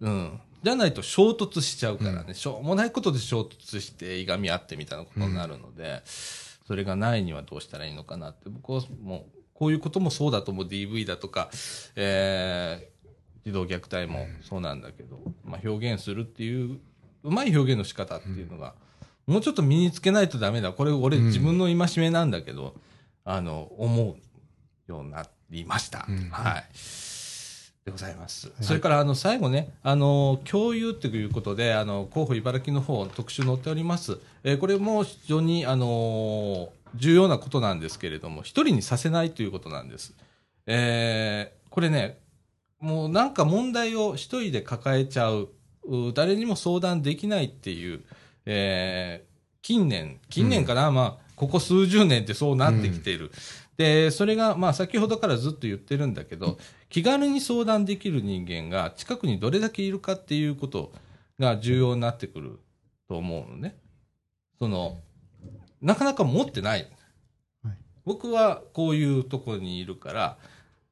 [0.00, 0.06] う。
[0.06, 0.40] うん。
[0.62, 10.66] じゃないと衝突しちゃうからね、しょうもないことで衝突していがみ合ってみたいなことになるので、それがないにはどうしたらいいのかなって、僕はもう、こういうこともそうだと思う。
[10.66, 11.50] DV だとか、
[11.96, 12.92] えー
[13.44, 16.78] 児童虐待もそうなんだけど、まあ、表現するっていう、
[17.24, 18.74] うまい表現の仕方っていうのが、
[19.26, 20.72] もうちょっと身につけないとダメだ。
[20.72, 22.74] これ俺自分の戒めなんだけど、
[23.24, 24.16] あの、思う
[24.92, 26.06] ようになりました。
[26.30, 26.64] はい。
[27.84, 28.52] でございます。
[28.60, 34.18] それから、あの、最後ね、あの、共有っていうことで、あの、候補茨城の方、特集載っております。
[34.44, 40.14] えーこれも非常に、あの重要なことなんですけれども、一人にさせないということなんです。
[40.66, 42.18] えーこれね、
[42.78, 45.48] もうなんか問題を一人で抱えちゃう、
[45.84, 48.02] う誰にも相談できないっていう、
[48.46, 49.31] えー
[49.62, 53.30] 近年、近年かな、まあ、ここ数十年ってそうなってきている。
[53.76, 60.92] で、それが、まあ、先ほどからずっと言ってるんだけど、気軽に相談できる人間が近くにどれだけいるかっていうこと
[61.38, 62.60] が重要になってくる
[63.08, 63.76] と思うのね。
[64.58, 64.98] その、
[65.80, 66.88] なかなか持ってない。
[67.64, 70.36] はい僕はこういうところにいるから、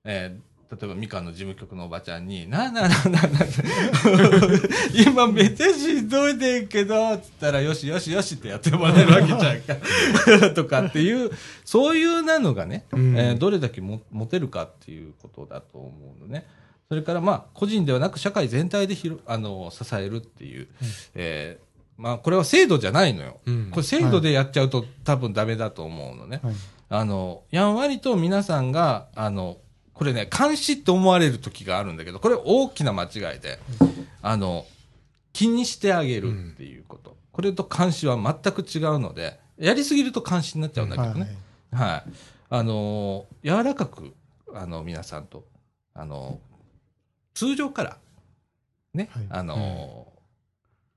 [0.04, 3.44] えー例えばみかんの事務局のおばちゃんに、なあなあなあなあなあ
[4.94, 10.54] 今めっちゃしんどいねんけど、つったら、よしよしよしってやってもらえるわけじゃんか。
[10.54, 11.32] とかっていう、
[11.64, 16.46] そういうなのがね、えーどれだけも持てるかっていうことだと思うのね。
[16.88, 20.68] それからまあ、個人ではなく社会全体でひろあの支えるっていう、
[21.14, 23.38] えーまあ、これは制度じゃないのよ。
[23.44, 26.40] うんこれ制度でやっちゃうと多分ダメだと思うのね。
[26.44, 26.54] はい
[26.92, 29.58] あの、やんわりと皆さんが、あの、
[30.00, 33.58] これね、監視って思われる時があるんだけど、これ大きな間違いで、
[34.22, 34.64] あの、
[35.34, 37.18] 気にしてあげるっていうこと。
[37.32, 41.36] これと監視は全く違うので、やりすぎると監視になっちゃうんだけどね。
[41.70, 42.10] はい。
[42.48, 44.14] あのー柔らかく、
[44.54, 45.44] あの、皆さんと、
[45.92, 47.98] あのー通常から、
[48.94, 50.20] ね、はいあのー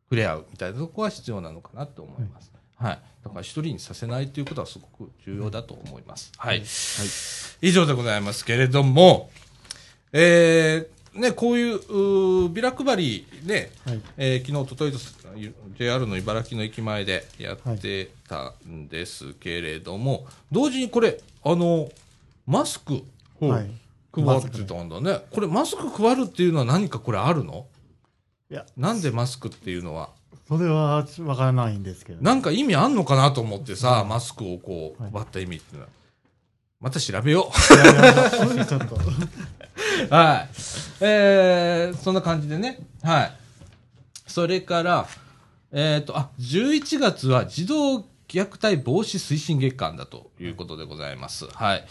[0.06, 2.53] 触れ合うみたいなとこは必要なのかなと思います。
[2.84, 3.00] はい。
[3.24, 6.32] だから一人にさせないということはすごく重要だと思います。
[6.38, 6.62] はい。
[7.62, 9.30] 以上でございますけれども、
[10.12, 14.98] えー、ね、こういう、ビラ配りね、はいえー昨日、おとといと
[15.80, 21.90] JR の茨城の駅前でやってたんですけれども、同時にこれ、あの、
[22.46, 23.02] マスク
[23.40, 23.72] はい。
[24.16, 25.22] 配ってたんだね。
[25.32, 27.66] これマスク配るっていうのは何かこれあるの？
[28.52, 30.10] いや、なんでマスクっていうのは？
[30.58, 35.90] それはわからないんですけど、なんか意味あんのかなと思ってさ、マスクをこうはい配った意味っていうのは。
[36.80, 38.96] また調べよいやいやちょっと。
[38.96, 39.00] う。
[40.14, 40.50] はい。
[41.00, 42.80] えー、そんな感じでね。
[43.02, 43.34] はい。
[44.28, 45.08] それから、
[45.72, 51.46] えっ、と、あ、11月は児童虐待防止推進月間だということでございます。
[51.48, 51.86] はい。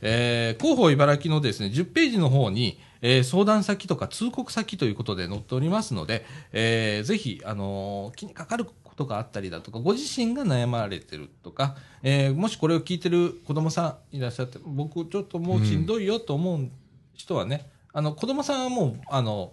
[0.00, 16.68] えー広報茨城のですね、10ページの方に、えー相談先とか通告先ということで載っておりますので、えーぜひ、あのー気にかかることがあったりだとか、ご自身が悩まれてるとか、えーもしこれを聞いてる子供さんいらっしゃって、僕ちょっともうしんどいよと思う
[17.14, 19.52] 人はね、あの、子供さんはもう、あの、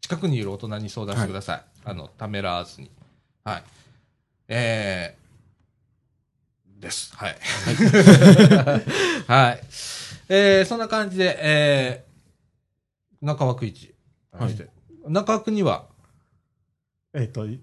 [0.00, 1.62] 近くにいる大人に相談してください。
[1.84, 2.90] あの、ためらわずに。
[3.44, 3.62] はい。
[4.48, 7.14] えー、です。
[7.16, 7.36] はい。
[9.26, 9.60] はい。
[10.28, 12.11] えー、そんな感じで、えー、
[13.22, 13.94] 中枠一。
[14.32, 14.68] はい
[15.08, 15.86] 中枠には、
[17.12, 17.60] えっと、イ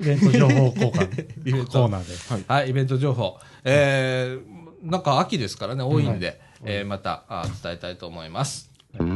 [0.00, 2.44] ベント情報交換 イベントコーナーで。
[2.48, 3.38] はい、イベント情報。
[3.64, 8.70] えー、なんか秋ですからね、多いんで、えーまたあ伝えたいと思います。
[8.96, 9.08] こん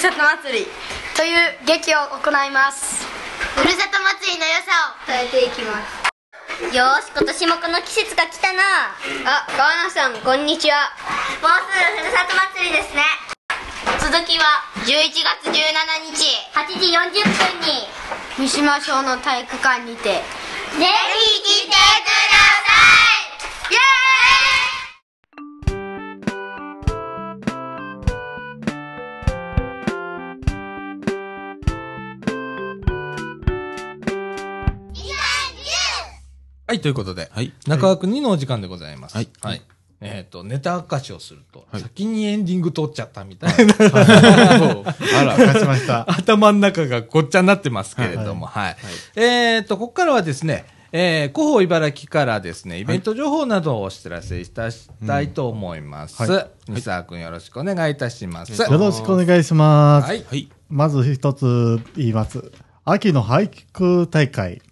[0.00, 0.66] さと祭り
[1.12, 3.04] という劇を行います。
[3.52, 6.08] ふるさと祭りの良さを伝えていきます。
[6.74, 8.96] よーし今年もこの季節が来たな。
[9.28, 10.88] あ川名さんこんにちは。
[11.44, 13.04] もうすぐふるさと祭りですね。
[14.00, 15.68] 続きは11月17
[16.08, 16.32] 日。
[16.56, 17.84] 8時40分に。
[18.38, 20.08] 三島小の体育館にて。
[20.08, 20.24] ぜ
[20.80, 21.84] ひ来てくださ
[23.68, 23.74] い。
[23.74, 24.09] イエーイ
[36.70, 37.52] はい、ということで、はい。
[37.66, 39.16] 中枠2のお時間でございます。
[39.16, 39.28] はい
[40.02, 45.36] えっ、と、ネタ明かしをすると、はい先にエンディング撮っちゃったみたいな、 あら。
[45.36, 46.06] 勝ちました。
[46.16, 48.76] 頭の中がごっちゃになってますけれども、はい。
[49.16, 56.16] えっ、と、ここからはですね、えー、広報茨城からですね、イベント情報などをお知らせいたしたいと思います。
[56.68, 58.62] 三沢くんよろしくお願いいたします。
[58.62, 60.06] よろしくお願いします。
[60.06, 60.24] はい。
[60.26, 60.48] はい。
[60.68, 62.52] まず一つ言います。
[62.84, 64.62] 秋の俳句大会。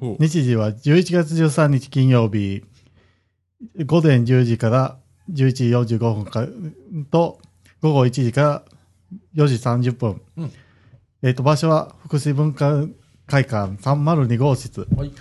[0.00, 2.62] 日時は11月13日金曜日、
[3.84, 4.98] 午前10時から
[5.32, 6.46] 11時45分か
[7.10, 7.40] と、
[7.82, 8.62] 午後1時から
[9.34, 10.20] 4時30分。
[10.36, 10.52] うん
[11.20, 12.84] えっ、と、場所は福祉文化
[13.26, 15.12] 会館302号室はい。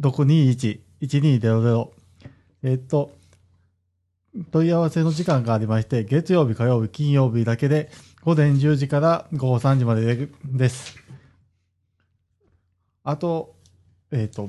[0.00, 1.88] 072-621-1200
[2.66, 3.10] えっと、
[4.50, 7.90] 問い合わせの時間がありまして、月曜日、火曜日、金曜日だけで
[8.22, 10.96] 午前10時から午後3時まででです。
[13.02, 13.54] あと、
[14.10, 14.48] えっ、と、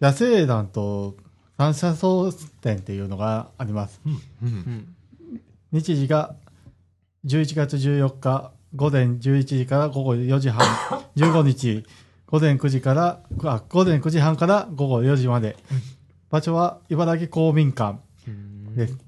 [0.00, 1.16] 野生団と
[1.58, 4.00] 三者争点っていうのがあります。
[4.42, 4.96] うん。
[5.72, 6.36] 日時が
[7.26, 10.66] 11月14日午前11時から午後4時半、
[11.16, 11.84] 15日
[12.30, 15.56] 午前9時から、あ、午前9時半から午後4時まで。
[16.30, 17.98] 場所は茨城公民館
[18.76, 18.98] です。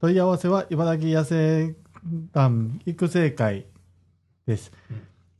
[0.00, 1.74] 問い合わせは茨城野生
[2.32, 3.64] 団育成会
[4.46, 4.70] です。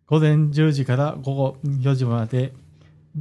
[0.08, 2.54] 午前10時から午後4時まで、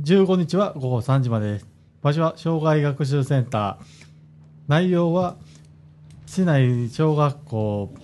[0.01, 1.69] 15日は午後3時までです。
[2.01, 3.85] 場所は障害学習センター。
[4.69, 5.37] 内容は、
[6.25, 7.95] 市内小学校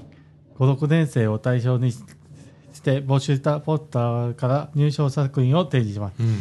[0.58, 2.02] 5、6年生を対象にし
[2.82, 6.14] て募集したポスターから入賞作品を展示します。
[6.20, 6.36] うん。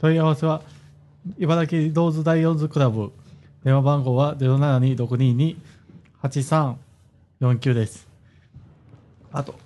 [0.00, 0.60] 問い合わせは、
[1.38, 3.10] 茨城ローズダイオンズクラブ。
[3.68, 4.34] 電話番号は
[6.22, 8.08] 072-622-8349です。
[9.30, 9.56] あと、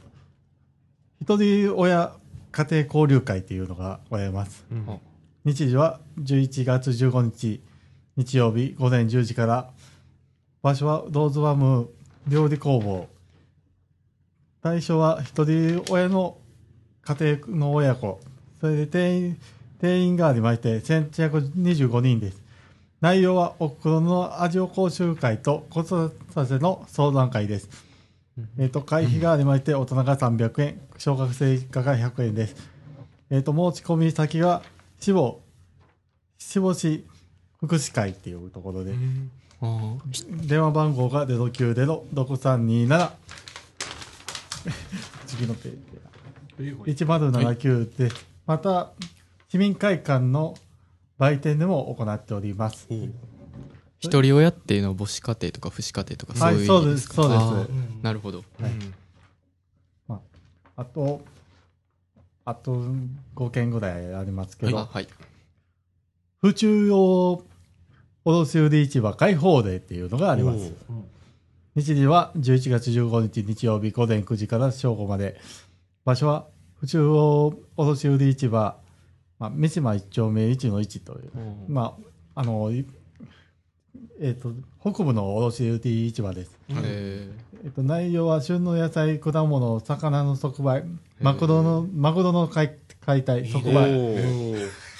[1.20, 2.12] 一人親
[2.50, 4.66] 家庭交流会っていうのがございます。
[4.72, 4.98] うん
[5.44, 7.60] 日時は11月15日
[8.16, 9.70] 日曜日午前10時から
[10.62, 11.88] 場所はローズワム
[12.26, 13.08] 料理工房
[14.64, 16.38] 対象は一人親の
[17.04, 18.18] 家庭の親子
[18.60, 19.40] それで定員
[19.80, 22.41] 定員がありまして先着25人です
[23.02, 26.10] 内容はお袋の味を講習会と子育
[26.46, 27.68] ての相談会です、
[28.58, 32.54] えっ、と会費がありまして大人が300円小学生以下が100円です。
[33.28, 34.62] えっ、と申し込み先が
[35.00, 35.40] 死亡、
[36.38, 37.04] 死亡市
[37.58, 38.94] 福祉会っていうところで、
[39.60, 39.96] あ
[40.28, 43.10] 電話番号が090-6327
[45.26, 45.76] 次のペー
[46.86, 48.26] ジ1079です。
[48.46, 48.92] また、
[49.48, 50.54] 市民会館の
[51.22, 52.88] 売店でも行っております。
[54.00, 57.68] 一人親っていうのは母子家庭とか父子家庭とかそはいういう意味ですか、そうですそうです
[58.02, 58.42] なるほど。
[60.74, 61.20] あと、
[62.44, 62.84] あと
[63.36, 65.06] 5件ぐらいありますけど、あ、はい。
[66.40, 67.44] 府中用
[68.24, 70.72] 卸売市場開放デーっていうのがあります。
[71.76, 75.40] 日時は11月15日日曜日午前9時から正午まで。
[76.04, 76.48] 場所は
[76.80, 78.81] 府中央卸売市場、
[79.42, 81.32] まあ、三島一丁目一の一という、
[81.66, 81.96] ま
[82.36, 82.86] あ、あの、い
[84.20, 86.56] えっ、と、北部の卸売市場です。
[86.70, 87.28] え
[87.64, 90.84] えっと、内容は旬の野菜、果物、魚の即売、
[91.20, 93.90] マグロの、マグロの解解体、即売、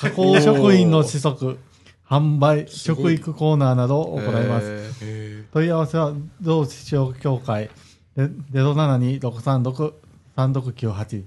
[0.01, 1.61] 加工食品の試食、
[2.05, 5.47] 販売、食育コーナーなどを行います。
[5.53, 7.71] 問い合わせは、同市場協会、
[8.17, 11.23] で072-636-3698。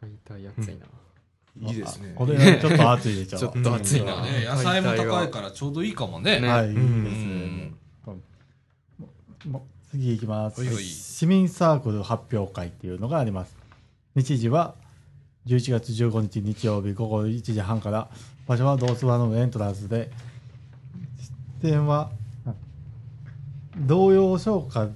[0.00, 0.86] 買いたいやついな。
[1.60, 2.12] いいですね。
[2.14, 3.26] これはちょっと熱いで。
[3.26, 4.22] ちょっと熱いな。
[4.22, 6.40] ね、野菜も高いからちょうどいいかもね。
[6.40, 7.72] ねはい、いいですうね。
[9.90, 13.56] 次行きます、市民サークル発表会っていうのがあります。
[14.14, 14.74] 日時は
[15.46, 18.10] 11月15日日曜日午後1時半から、
[18.46, 20.10] 場所はドースワのエントランスで、
[21.62, 22.10] 出演は、
[22.44, 22.52] あ
[23.78, 24.88] 童謡唱歌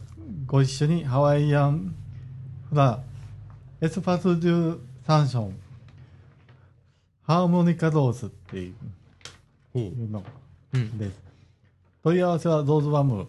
[0.46, 1.94] ご一緒にハワイアン
[2.68, 3.00] フラ
[3.80, 5.61] エスパスデュサンション、
[7.24, 8.72] ハーモニカドースってい
[9.74, 10.22] うの
[10.74, 10.98] うん。
[10.98, 11.20] です。
[12.02, 13.28] 問い合わせはドーズワム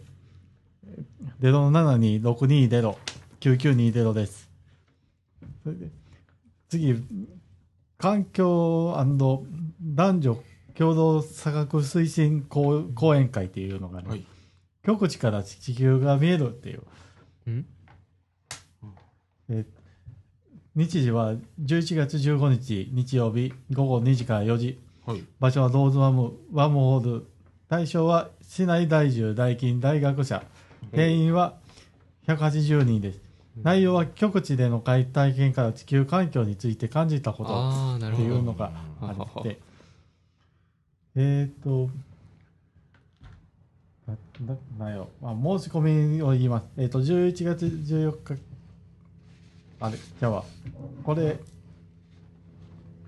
[1.42, 4.50] 072-620-9920です。
[5.64, 5.90] それで
[6.70, 6.96] 次、
[7.98, 8.96] 環境
[9.82, 10.44] 男女
[10.76, 14.26] 共同科学推進講講演会っていうのがね、はい
[14.86, 16.82] 極地から地球が見えるっていう。
[17.50, 17.66] ん
[19.50, 19.66] え
[20.76, 24.80] 日時は11月15日日曜日午後2時から4時。
[25.06, 25.24] はい。
[25.40, 27.28] 場所はローズワムワムホール。
[27.70, 30.44] 対象は市内在住大金大学者
[30.92, 31.58] 定員は
[32.28, 33.22] 180人です。
[33.62, 37.98] 内容は極地での体験から地球環境について感じたこと。
[37.98, 39.60] っていうのがあって。
[41.16, 41.90] えっ、と
[44.08, 44.16] な
[44.48, 45.82] ななんやろ、まあ、申し込
[46.16, 46.70] みを言います。
[46.78, 48.42] えっ、と11月14日
[49.80, 50.44] あれじゃあ
[51.04, 51.40] これ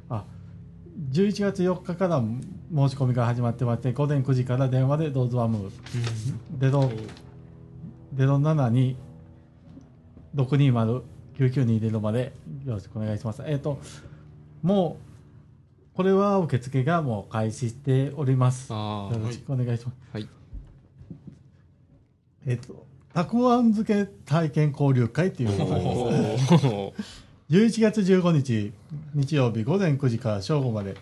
[0.10, 0.24] あ
[1.12, 5.72] 11月4日から申し込みが始まってまして午前9時から電話でどうぞワム
[6.58, 6.92] ゼロ
[8.16, 8.96] 072
[10.36, 12.34] 620-9920まで
[12.66, 13.42] よろしくお願いします。
[13.46, 13.80] えっ、と、
[14.62, 14.98] も
[15.94, 18.72] う、これは受付がもう開始しております。
[18.72, 19.98] よあろしくお願いします。
[20.12, 20.28] はい。
[22.46, 22.86] えっ、と、
[23.16, 26.68] たくあん漬け体験交流会っていうのがあります。
[26.68, 26.94] お
[27.50, 28.74] 11月15日
[29.14, 30.98] 日曜日午前9時から正午まで。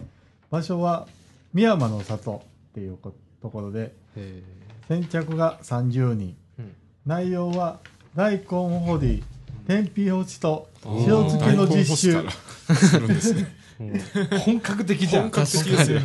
[0.52, 1.08] 場所は
[1.54, 4.44] 宮山の里っていうこところでえ
[4.88, 6.76] 先着が30人、うん。
[7.08, 7.80] 内容は
[8.14, 9.24] 大根掘り
[9.66, 12.24] 天日干しと塩漬けの実習。
[13.80, 14.06] ね。
[14.46, 15.24] 本格的じゃん。
[15.24, 16.00] 本格的ですよ。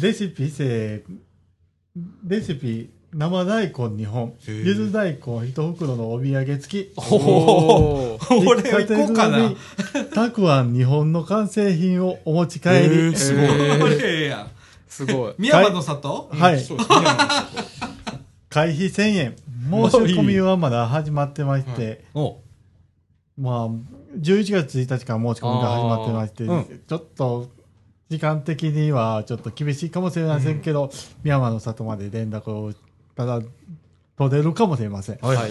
[0.00, 1.04] レシピ生
[2.24, 6.92] レシピ生大根2本ゆず大根1袋のお土産付き。
[6.96, 9.38] おお俺行こうかな。
[9.38, 9.56] の。
[10.14, 13.42] たくあん2本の完成品をお持ち帰り、えーすご
[13.88, 14.34] い。
[14.88, 15.34] すごい。
[15.38, 16.62] 宮山の里はい。
[18.50, 19.36] 会費1000円。
[19.70, 22.38] 申し込みはまだ始まってまして、お
[23.38, 23.68] まあ
[24.18, 27.48] 11月1日から申し込みが始まってまして、ちょっと
[28.10, 30.90] 時間的にはちょっと厳しいかもしれませんけど、
[31.22, 32.72] 宮山の里まで連絡を
[33.18, 33.42] ただ
[34.16, 35.50] 取れるかもしれません、はいはい。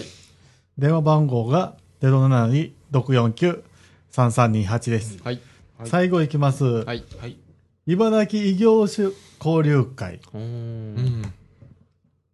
[0.78, 5.40] 電話番号が072-649-3328です、はい。
[5.84, 7.04] 最後いきます、はい。
[7.20, 7.36] はい。
[7.84, 11.30] 茨城異業種交流会うんん。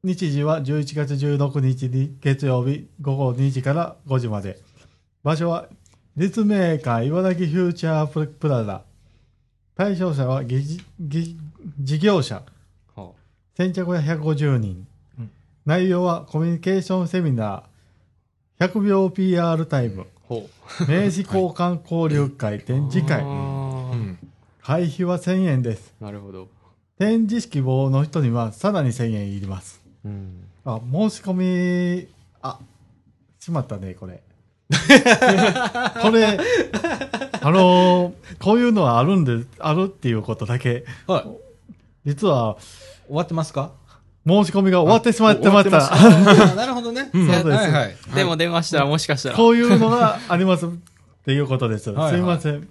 [0.05, 4.61] 日時は11月16日に月曜日午後2時から5時まで。
[5.25, 5.67] 場所は
[6.17, 8.85] 立命館茨城フューチャーププラザ。
[9.75, 11.37] 対象者はぎじぎ
[11.81, 12.45] 事業者。
[12.95, 13.11] は
[13.57, 14.87] 先着は150人。
[15.67, 20.49] うん内容はコミュニケーションセミナー、100秒 PR タイム、ほ
[20.81, 23.09] 名刺交換交流会、展示う。
[23.09, 23.25] 会。
[24.63, 25.95] 会費は1000円です。
[26.01, 26.49] なるほど。
[26.99, 29.81] 展示希望の人にはさらに1000円いります。
[30.05, 30.45] うん。
[30.65, 31.33] あ、申し込
[32.03, 32.09] み、
[32.43, 32.59] あ、
[33.41, 34.23] しまったね、これ。
[34.71, 36.39] これ、
[37.41, 41.27] あのーこういうのはあるんで、あるっていうことだけ、はい。
[42.07, 42.57] 実は、
[43.07, 43.73] 終わってますか？
[44.27, 46.55] 申し込みが終わってしまってました。
[46.55, 47.11] なるほどね。
[47.13, 47.97] そうですはいはい。
[48.15, 49.37] でも出ましたら、もしかしたら。
[49.37, 50.69] こういうのがありますっ
[51.25, 51.91] ていうことです。
[51.91, 52.67] はいすいません。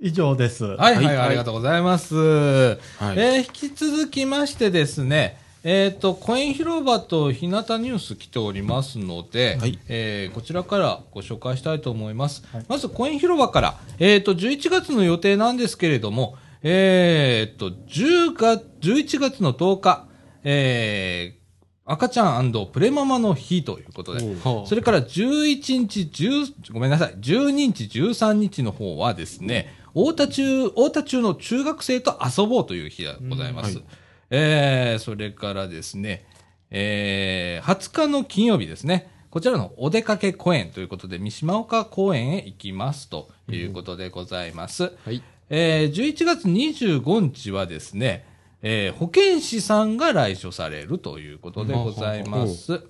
[0.00, 0.64] 以上です。
[0.64, 2.16] はいはい、はいありがとうございます。
[2.16, 3.16] えはい。
[3.16, 12.42] ー引き続きましてですね、えっ、と、コイン広場と日向ニュース来ておりますので、はいえーこちらからご紹介したいと思います。
[12.68, 20.06] まず、コイン広場から、えっ、と、11月の予定なんですけれども、えっ、と、10月、11月の10日、
[20.44, 21.42] えー
[21.84, 33.78] 赤ちゃんプレママの日ということで、はあそれから11日、10ごめんなさい、12日、13日の方はですね、太田中、太田中の中学生と遊ぼうという日がございます。
[33.78, 33.84] うん
[34.30, 36.24] えー、それからですね、
[36.70, 44.92] えー、20日の金曜日ですね、こちらのお出かけ公園ということで、三島岡公園へ行きますということでございます。
[45.04, 45.22] はい。
[45.50, 48.24] えー、11月25日はですね、
[48.62, 52.82] えー保健師さんが来所されるということでございます。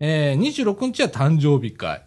[0.00, 2.02] えー、26日は誕生日会。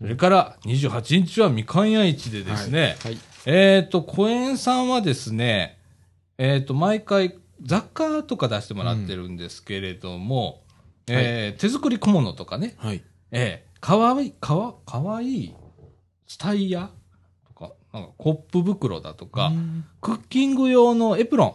[0.00, 3.18] それから28日はみかん屋市でですね、はい。
[3.46, 5.78] えっ、と、公園さんはですね、
[6.36, 10.62] えっ、と、毎回雑貨とか出してもらってるんですけれども、
[11.08, 13.02] えー手作り小物とかね、はい。
[13.32, 15.54] ええかわいい、かわ、かわいい、
[16.26, 16.90] スタイヤ
[17.46, 19.52] とか、なんかコップ袋だとか、
[20.00, 21.54] クッキング用のエプロン、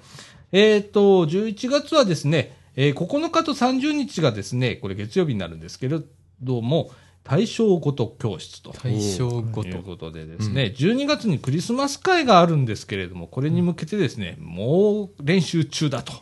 [0.51, 5.99] えっ、と、11月はですね、えー9日と30日がですね、これ月曜日になるんですけれ
[6.41, 6.91] ども、
[7.23, 8.73] 対象ごと教室と。
[8.73, 9.83] 対象ごとという。
[9.83, 16.13] ことでですね、12月にクリスマス会があるんですけれども、これに向けてですね、もう練習中だと。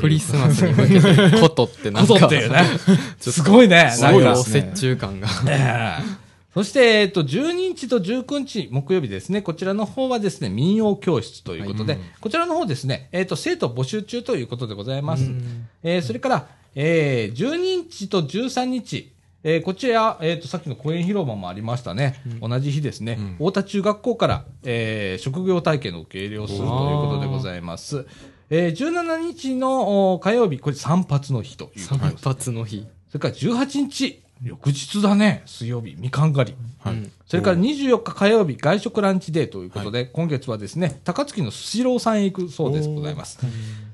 [0.00, 2.62] クリスマスに向けて、ことってなんか、ことっていうね。
[3.20, 3.90] すごいね。
[3.92, 5.28] すごいおなんか折衷感が。
[6.58, 15.30] ええそして、えっと、12日と19日木曜日ですね、こちらの方はですね、民謡教室ということで、こちらの方ですね、えっと、生徒募集中ということでございます。
[15.84, 19.12] えーそれから、えー12日と13日、
[19.44, 22.20] えーこちら、えっ、と、さっきの公園広場もありましたね。
[22.40, 28.04] 同じ日ですね、太田中学校から、えー職業体験の受け入れをするということでございます。
[28.50, 32.86] えー17日のお火曜日、これ散髪の日ということで散髪の日。
[33.10, 36.56] それから18日、翌日だね、水曜日、みかん狩り。
[36.86, 43.38] うんそれから24日火曜日、外食ランチデーということで、今月はですね、高槻のスシローさんへ行くそうですございます。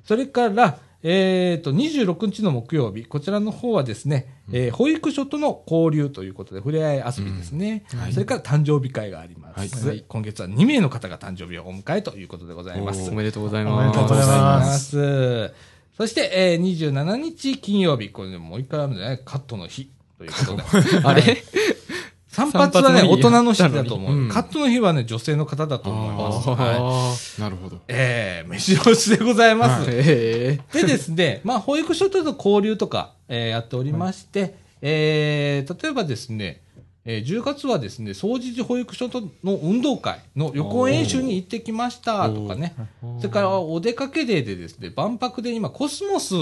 [0.05, 7.84] それから、えっ、と、26日の木曜日、こちらの方はですね、えー保育所との交流ということで、触れ合い遊びですね。
[8.12, 9.88] それから誕生日会があります。
[9.88, 13.11] はい今月は2名の方が誕生日をお迎えということでございます。
[13.11, 13.92] おめでとうございおめます。
[13.92, 14.90] でとうございます
[15.49, 15.55] す。
[15.97, 19.20] そして、えー、27日金曜日、これねもう一回あるんじゃない？
[19.24, 20.98] カットの日ということで。
[21.04, 21.44] あれ？
[22.34, 24.12] 散髪はね、大人の日だと思う。
[24.12, 26.48] うんカットの日はね、女性の方だと思います。
[26.48, 27.38] はい。
[27.38, 27.80] あなるほど。
[27.86, 29.86] えー、飯押しでございます。
[29.86, 36.62] でですね、 まあ、保育所との交流とか、えーやっておりまして、えー例えばですね、
[37.07, 42.74] えー10月はですね、総除寺保育所との運動会の予行演習に行ってきましたとかね、
[43.18, 46.34] それからお出かけデーでですね、万博で今コスモス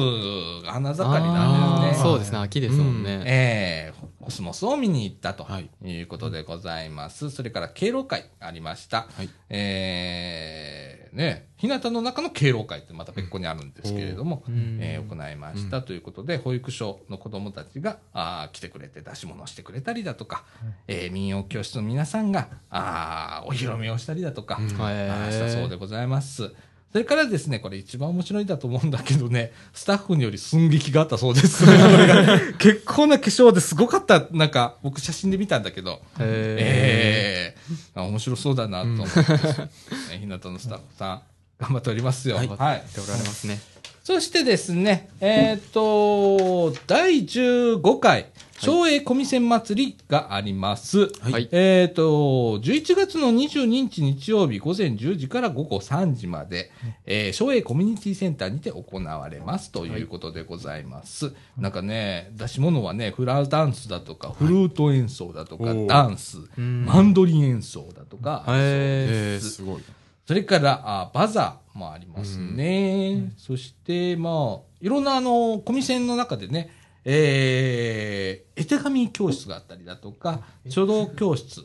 [0.65, 2.03] が花盛りなんですね。
[2.05, 3.23] そうですね、秋ですもんね。
[3.27, 7.31] えーコスモスを見に行ったとはいいうことでございます。
[7.31, 9.09] それから敬老会ありました。
[9.17, 14.79] はいえーね、日向の中の敬老会ってまた別個にあるんですけれども、ん。
[14.81, 15.83] えー行いました。
[15.83, 20.45] ということで、保育所の子供たちがあー来てくれて出し物をしてくれたりだとか、
[20.89, 26.55] えー民謡教室の皆さんがあーお披露目をしたりだとか、へーあーしたそうでございます。
[26.93, 31.65] それからですね、これ一番面白いんだと思うんだけどね、スタッフにより寸劇があったそうです。
[32.61, 34.29] 結構な化粧ですごかった。
[34.31, 37.63] なんか、僕写真で見たんだけど、へええ
[37.95, 41.23] あ面白そうだなと思って、 ね日向のスタッフさん、
[41.59, 42.37] 頑張っておりますよ。
[42.37, 42.47] はい。
[42.47, 42.51] ー。
[42.51, 43.59] やっておられますね。
[44.05, 48.27] そしてですね、えっ、と、第15回、
[48.63, 51.11] 昭栄小見線祭りがあります。
[51.21, 51.49] はい。
[51.51, 56.71] えっ、と、11月の22日日曜日午前10時から午後3時まで、
[57.05, 59.73] えー、昭栄コミュニティセンターにて行われます。
[59.73, 61.33] ということでございます。
[61.59, 65.89] なんかね、出し物はね、フラダンスだとか、フルート演奏だとか、おー。
[65.89, 69.83] ダンス、マンドリン演奏だとか、ええー、すごい。
[70.25, 73.33] それから、あバザーもありますね。
[73.37, 76.71] そして、まあ、いろんな、あの、コミセンの中でね、
[77.05, 81.65] えー、絵手紙教室があったりだとか、書道教室、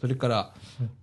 [0.00, 0.54] それから、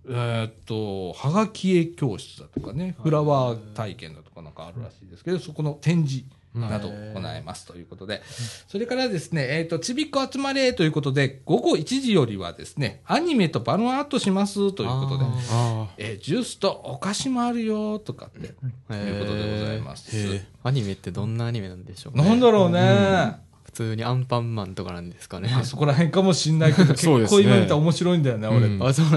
[0.08, 6.24] えーっと、はがき絵教室だとかね、フラワー体験だとかなんかあるらしいですけど、そこの展示
[6.56, 7.66] など行います。
[7.66, 8.22] ということで、
[8.68, 18.54] それからですね、えーっと、ちびっこ集まれということで、午後1時よりはですね、アニメとバルーンアートしますということで、あえージュースとお菓子もあるよとかって、いう
[19.20, 20.10] ことでございます。
[20.16, 22.24] へアニメってどんなアニメなんでしょうね。
[22.24, 23.36] なんだろうね。
[23.64, 25.52] 普通にアンパンマンとかなんですかね。
[25.54, 28.68] あそこら辺かもしんないけど、 結構今見たら面白いんだよね、俺。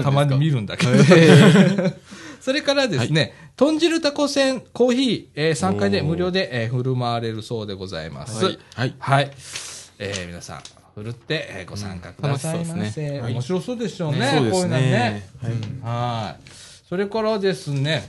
[0.02, 0.92] たまに見るんだけど。
[2.40, 8.42] それからですね、豚汁タコせんコーヒー、えー3回で無料で、えー振る舞われるそうでございます。
[8.42, 9.30] はいはいはい。
[9.98, 10.60] えー皆さん、
[10.94, 13.20] ふるって、えーご参加くださいま楽しそうですせ。
[13.20, 15.28] はい面白そうでしょうね、そうですこういうのねね。。
[15.82, 16.42] はい。
[16.88, 18.08] それからですね、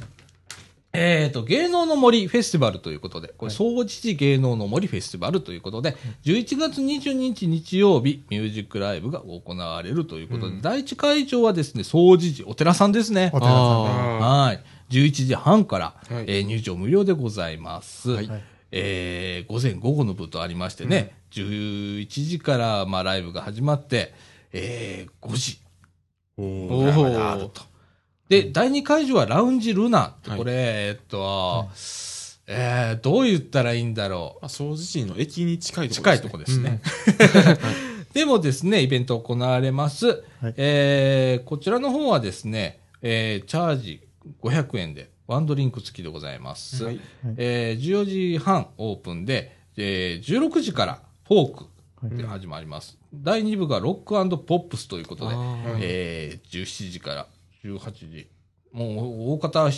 [0.93, 13.39] えっ、と、芸能の森フェスティバルということで、これ、総知事芸能の森フェスティバルということで、11月22日日曜日、ミュージックライブが行われるということで、第一会場はですね、総知事、お寺さんですねお。
[13.41, 14.63] 寺さんあはい。
[14.91, 16.25] 11時半から、はい。
[16.27, 18.11] えー入場無料でございます。
[18.11, 18.29] はい。
[18.71, 24.13] えー午前午後の部とありましてね、11時から、まあ、ライブが始まって、
[24.53, 25.59] えー5時。
[26.37, 27.45] おー。
[27.45, 27.51] お
[28.29, 30.39] で第2会場はラウンジルナって、はい。
[30.39, 31.69] これ、えっと、
[32.47, 34.39] えーどう言ったらいいんだろう。
[34.41, 36.81] まあ、掃除地の駅に近いとこ近いとこですね。
[38.13, 40.07] でもですね、イベント行われます。
[40.41, 40.53] はい。
[40.57, 44.01] えーこちらの方はですね、えーチャージ
[44.41, 46.83] 500円で、ワンドリンク付きでございます。
[46.83, 46.99] はい。
[47.37, 51.57] えー14時半オープンで、えー16時からフォー
[52.09, 52.97] クで始まります。
[53.13, 55.35] 第2部がロックポップスということで、
[55.79, 57.27] えー17時から
[57.63, 58.27] 18時、
[58.71, 58.85] も
[59.29, 59.69] う大方、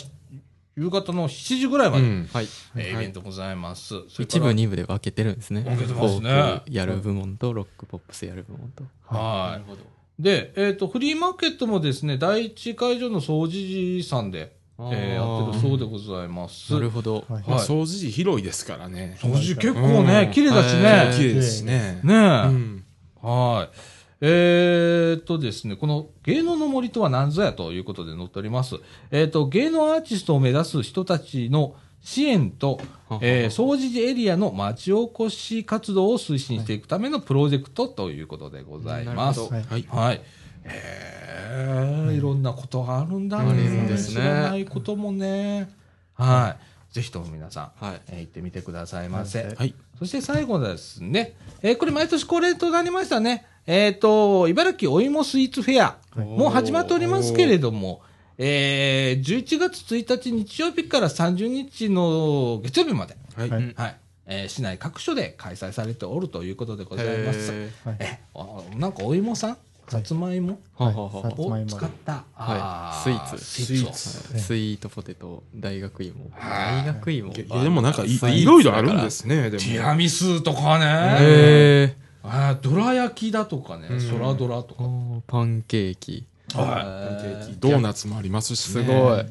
[0.76, 2.28] 夕方の7時ぐらいまで、うん。
[2.32, 2.44] はい。
[2.44, 2.84] はい。
[2.86, 3.88] えーイベントございます。
[3.88, 5.62] それから一部二部で分けてるんですね。
[5.62, 6.20] 分けてますね。
[6.20, 8.84] フォークやる部門とロックポップスやる部門と。
[9.06, 9.93] はい。
[10.18, 16.72] で、えっ、と、フリーマーケットもですね、第一会場の総持寺さんで、えーやってるそうでございます。
[16.72, 19.16] なるほどはい掃除地広いですからね。
[19.20, 21.12] 掃除結構ね、うん綺麗だしはね。
[21.16, 22.00] 綺麗ですしね。
[22.02, 22.84] ねえ、うん。
[23.22, 23.76] はい。
[24.20, 28.76] えーっとですね、この芸能の森とは何ぞやということで載っております。
[29.10, 32.78] えーっと、芸能アーティストを目指す人たちの支援と、
[33.22, 39.40] えー、総除寺エリアの町おこし活動を推進していくためのプロジェクトということでございます。
[39.40, 39.86] はいはい。
[39.88, 40.20] はい。
[40.64, 45.70] へえ、いろんなことがあるんだあるん知らないこともね。
[46.12, 46.56] は
[46.90, 46.94] い。
[46.94, 49.54] ぜひとも皆さん、はいえー行ってみてくださいませ。
[49.56, 49.74] はい。
[49.98, 53.46] そして最後ですね、えーこれ毎年恒例となりましたね。
[53.66, 58.02] えっ、と、茨城お芋スイーツフェア、もう始まっておりますけれども、
[58.38, 63.50] えー、11月1日日曜日から30日の月曜日まで、はい。
[63.50, 63.74] はい。
[63.76, 67.52] はい、えー市内各所で開催されておるということでございます。
[67.52, 67.96] へはい。
[68.00, 68.44] え、あ
[68.76, 69.56] なんかお芋さん？
[69.86, 70.58] さつまいも？
[70.78, 73.44] を使った、あスイーツ。
[73.44, 74.36] スイーツ。
[74.36, 75.42] をスイートポテト。
[75.54, 76.30] 大学芋。
[76.32, 76.84] はい。
[76.84, 77.32] 大学芋。
[77.34, 79.62] いや、でもなんかいろいろあるんですね、でも。
[79.62, 84.84] ティラミスとかね、あーどら焼きだとかね、空ドラとか。
[85.26, 86.24] パンケーキ
[86.58, 87.18] は
[87.58, 88.84] ドーナツもありますしね。
[88.84, 89.24] すごいい。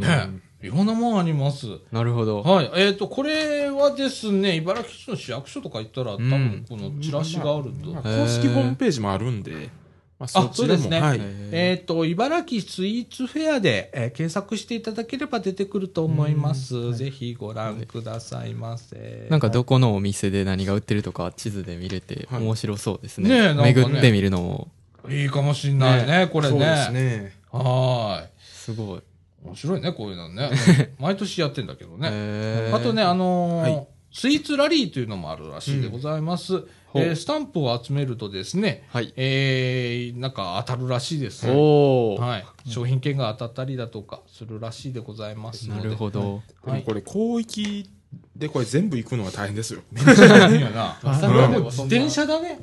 [0.00, 1.66] ね、いろんなもんあります。
[1.92, 2.70] なるほどはい。
[2.74, 7.90] えっ、と、これはですね、茨城市の市役所とか行ったら、多分このチラシがあると。
[7.90, 9.70] まあ公式ホームページもあるんで、
[10.18, 10.74] まあ、そっちでも。
[10.74, 11.20] そうですねはい。
[11.52, 16.94] えっ、と、茨城スイーツフェアで、えー検索していただければ出てくると思います。
[16.94, 19.28] ぜひご覧くださいませ。
[19.30, 24.68] なんかどこのお店で何が売ってるとか地図で見れてはい面白そうですねねえなんかね巡ってみるのも
[25.10, 26.50] いいかもしんないね、これね。
[26.50, 27.32] そうですね。
[27.52, 29.02] はすごいい。
[29.44, 30.50] 面白いね、こういうのね。
[30.98, 32.70] 毎年やってんだけどね。
[32.72, 36.60] あとね、あのーはいスイーツラリーというのもあるらしいでございます。
[36.86, 41.46] ほうえースタンプを集めるとですね、はいえーなんか当たるらしいです。
[41.46, 42.70] はい。
[42.70, 45.88] 商品券が当たったりだとかするらしいでございますのなで。
[45.90, 47.90] るほどでもこれ、広域
[48.34, 49.82] でこれ全部行くのは大変ですよ。
[49.92, 50.98] めっちゃあるよな。
[51.02, 52.60] あこれはもう自転車だね。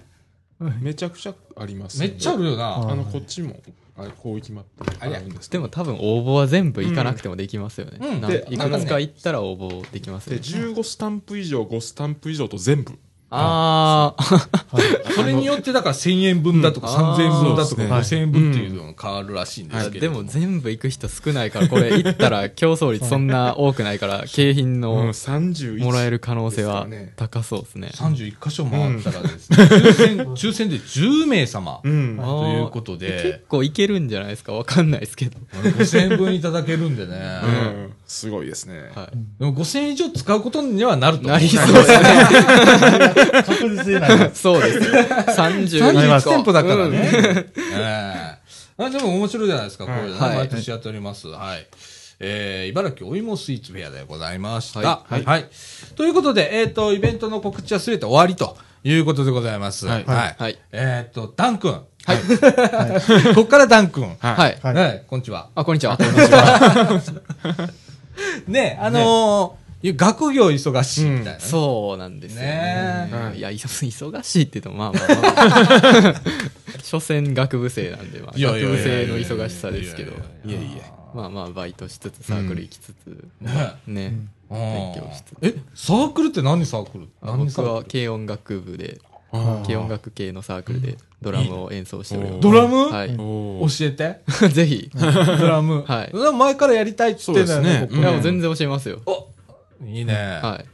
[0.82, 1.99] めちゃくちゃあります。
[1.99, 2.76] めっちゃあるよな。
[2.78, 3.59] あの、こっちも、
[3.95, 12.97] あれ広域マップあるんですでも多分応募は全部行かなくてもできますよね、うんいくつか行ったら応募できますで、よね15スタンプ以上、5スタンプ以上と全部。
[13.36, 14.39] ああ、
[15.15, 17.13] それによってだから1000円分だとかうん。
[17.15, 20.11] 3000円分だとかそうですね5000円分っていうのが変わるらしいんですけど。
[20.11, 25.84] も全部行く人少ないから、これ行ったら競争率そんな多くないから、景品うん、の31。
[25.84, 27.89] もらえる可能性は高そうですね。
[27.93, 32.17] 31箇所回ったらですね、抽選、抽選で10名様とうん。
[32.17, 34.53] いうこと結で、構いけるんじゃないですか？
[34.53, 35.38] わかんないですけど。
[35.63, 37.13] 5000円分いただけるんでね。
[38.14, 38.30] うん。
[38.30, 38.91] すごいですね。
[38.95, 39.39] はい。
[39.39, 41.32] でも5000円以上使うことにはなると思う。
[41.34, 41.97] なりそうですね。
[43.43, 44.41] 確実になります。
[44.41, 44.80] そうです。
[44.80, 46.30] 31 31個。
[46.30, 46.97] 店舗だからね。
[46.97, 48.43] うんええ
[48.78, 51.28] あでも面白いじゃないですか、こういうのねはい毎年やっております。
[51.28, 51.68] はい。
[52.20, 54.80] えー、茨城お芋スイーツフェアでございました。
[54.80, 55.05] は。
[55.07, 55.49] はいいはい。
[55.95, 59.86] ということで、えっ、と、イベントの告知はすべて終わりということでございます。
[59.88, 59.93] は。
[59.95, 61.72] はいいはいえっ、と、ダン君。
[61.72, 63.36] はい。
[63.36, 64.16] こっからダン君。
[64.20, 64.57] ははい。
[64.61, 65.49] はいね、こんにちは。
[65.55, 65.97] あ、こんにちは。
[68.47, 72.47] ね、あのー学業忙しいみたいなね、そうなんですよね。
[72.47, 73.09] ね。
[73.11, 73.38] はい。
[73.38, 75.07] いや、いそ忙しいって言っても、まあまあ
[76.03, 76.22] まあ。
[76.82, 80.14] 所詮学部生なんで、まあ、いやい学やいやいや部生の忙しさですけど。
[80.45, 80.84] いやいやいや
[81.14, 83.51] まあまあ、バイトしつつ、サークル行きつつ、ね。
[83.86, 84.14] ね。
[84.49, 84.57] うん。
[84.57, 85.38] 勉強しつつ。
[85.41, 87.09] え、サークルって何サークル？
[87.22, 89.12] 何サーは軽音楽部で、あ
[89.65, 92.41] 軽音楽系のサークルでドラムを演奏しております。
[92.41, 92.75] ドラム？
[92.89, 93.17] はい。
[93.17, 94.19] 教えて。
[94.53, 94.91] ぜひ。
[94.93, 95.84] ドラム。
[95.88, 99.01] はい前からやりたいって言ってんだよね、そうですねここいや、もう全然教えますよ。
[99.86, 100.13] いいね。
[100.13, 100.65] はい。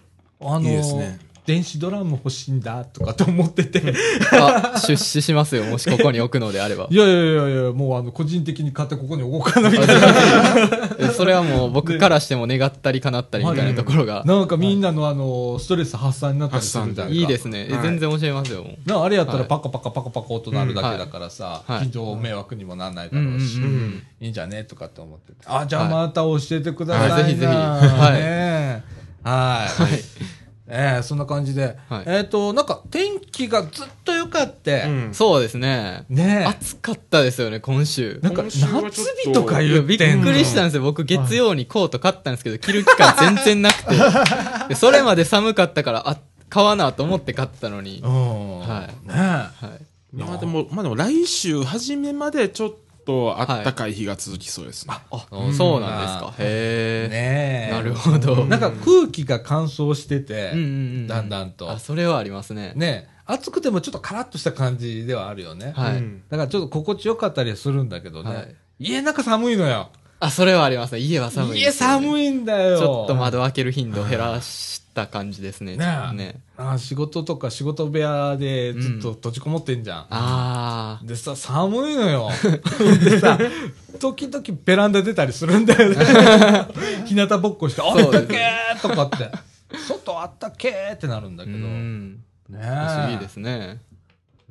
[0.41, 1.19] あのーいいですね
[1.49, 3.81] 電子ドラム欲しいんだとかって思ってて。
[4.39, 5.63] あ、出資しますよ。
[5.63, 6.95] もしここに置くのであれば い。
[6.95, 9.95] やいやいやいや、もうあの、個人的に買ってここに置こうかなみたいな。
[10.99, 14.23] えそれはもう僕からしても願ったり叶ったりみたいなところが。
[14.27, 17.19] なんかみんなのあの、ストレス発散になったりするじゃないか。
[17.19, 17.65] いいですね。
[17.67, 18.67] えはい全然教えますよ。
[18.85, 25.37] なあれやったらはいパカパカパカパカ音鳴るだけだからさ、うんはい近所迷惑にもならないだろうし、うんうんうんいいんじゃねとかって思ってて。
[25.47, 27.15] あ、じゃあまた教えてくださいな。
[27.15, 28.83] はいぜひぜひはいねえ
[29.23, 30.38] はい。
[30.69, 31.77] ええそんな感じで。
[31.89, 36.05] はいえっ、と、なんか天気がずっと良かって、うんそうですね。
[36.09, 38.19] ねえ暑かったですよね、今週。
[38.21, 40.83] なんか今週は夏ちょっと日とかいやびって言っんのくりしたんですよ。
[40.83, 43.95] 僕、月曜にコート買ったんですけど、着る機会全然なくて。
[44.69, 46.17] でそれまで寒かったから、あ、
[46.49, 48.01] 買わなと思って買ったのに。
[48.03, 48.59] うん。
[48.59, 50.15] はいねはい。
[50.15, 52.73] まあでも、まあでも来週初めまでちょっ
[53.05, 54.93] とあったかい日が続きそうですね。
[55.11, 56.33] あ、うんそうなんですか。
[56.39, 57.09] え。
[57.09, 57.71] へねえ。
[57.71, 60.51] なるほどなんか空気が乾燥してて、え。
[60.53, 60.67] うんうんう
[61.01, 61.07] ん。
[61.07, 61.79] だんだんとあ、。
[61.79, 62.73] それはありますね。
[62.75, 65.73] ねえ暑くてもちょっとカラッとした感じではあるよね。
[65.75, 65.97] はい。
[65.97, 68.35] うんだからちょっと心地よかったりはするんだけどね。
[68.35, 69.89] はい家の中寒いのよ。
[70.21, 70.99] あ、それはありますね。
[70.99, 72.77] 家は寒いね、寒いんだよ。
[72.77, 75.77] ちょっと窓開ける頻度を減らした感じですね。
[75.77, 76.41] ねちょっとね。
[76.57, 80.07] あ仕事とか仕事部屋でずっと閉じこもってんじゃん。
[80.09, 82.29] あでさ、寒いのよ。
[83.03, 83.37] でさ、
[83.99, 86.05] 時々ベランダ出たりするんだよね。
[87.05, 89.31] 日向ぼっこして、あったけーとかって。
[89.77, 91.45] 外あったけーってなるんだあ。
[91.45, 91.57] けど。
[91.57, 92.23] うねん。
[92.53, 93.81] え不思議ですね。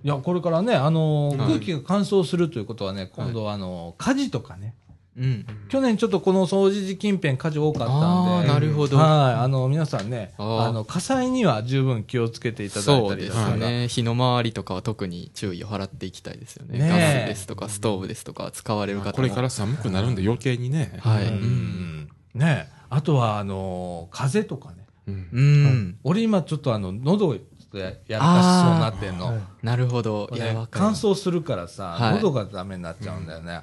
[0.05, 4.74] いや、これからね、あの空気が乾燥するということはね、今度はあのー火事とかね。
[5.18, 5.46] うん。
[5.68, 8.48] 去年ちょっとこの掃除時近辺火事多かったああ、んで。
[8.48, 8.96] なるほど。
[8.96, 9.34] はい。
[9.42, 13.88] あの、皆さんね、あの、火災には十分気をつけていただいたりだとかね。
[13.88, 16.78] 火の回りとかは特に注意を払っていきたいですよね。
[16.78, 19.12] ねえガスですとかストーブですとか使われる方も。
[19.12, 20.98] これから寒くなるんで余計にね。
[21.00, 21.24] はい。
[21.24, 21.34] ううん。
[21.36, 22.08] ん。
[22.34, 24.86] ねあとは、あのー風邪とかね。
[25.08, 25.98] うんうん。
[26.04, 27.34] 俺今ちょっとあの、喉
[27.74, 29.38] ややらかしそうになってんの。
[29.62, 30.30] なるほど。
[30.70, 30.92] 乾。
[30.92, 33.60] 燥するからさ、はい喉がダメになっちゃうんだよね。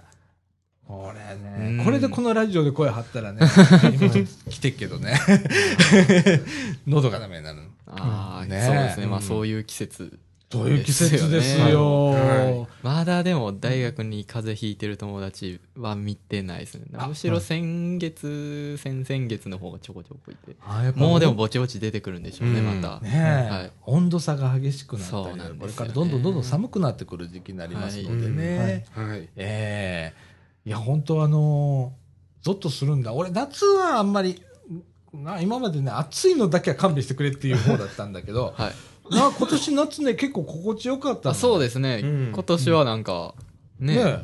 [0.87, 3.41] これね、うんこれでこのラジオで声張ったらね、
[3.99, 4.09] 今
[4.49, 5.19] 来てっけどね。
[6.85, 7.59] 喉がダメになる。
[7.87, 9.05] ああ、ねそうですね。
[9.05, 10.19] うんまあそういう季節。
[10.51, 16.85] そういう季節ですよまだでも大学に風邪ひいてる友達は見てないですね。
[17.07, 20.55] むしろ先月、先々月の方がちょこちょこいて。
[20.65, 23.01] あやっぱもうでもぼちぼち出てくるんでしょうね、うんまた。
[23.01, 28.85] ねえ、はい温度差が激しくなったりそうなんですよねこれからどんどんどんどん寒くなってくる時期になりますのでね。
[28.93, 29.29] はいはい。
[29.35, 30.24] ええ
[30.65, 32.05] いや、本当あのー
[32.45, 33.11] ゾッとするんだ。
[33.11, 34.39] 俺、夏はあんまり、
[35.11, 39.15] な今までね、暑いのだけは勘弁してくれっていう方だったんだけど、 はい。
[39.15, 43.33] な今年夏ね、結構心地よかったそうですね、うん今年はなんか、
[43.79, 43.95] ね。
[43.95, 44.19] ね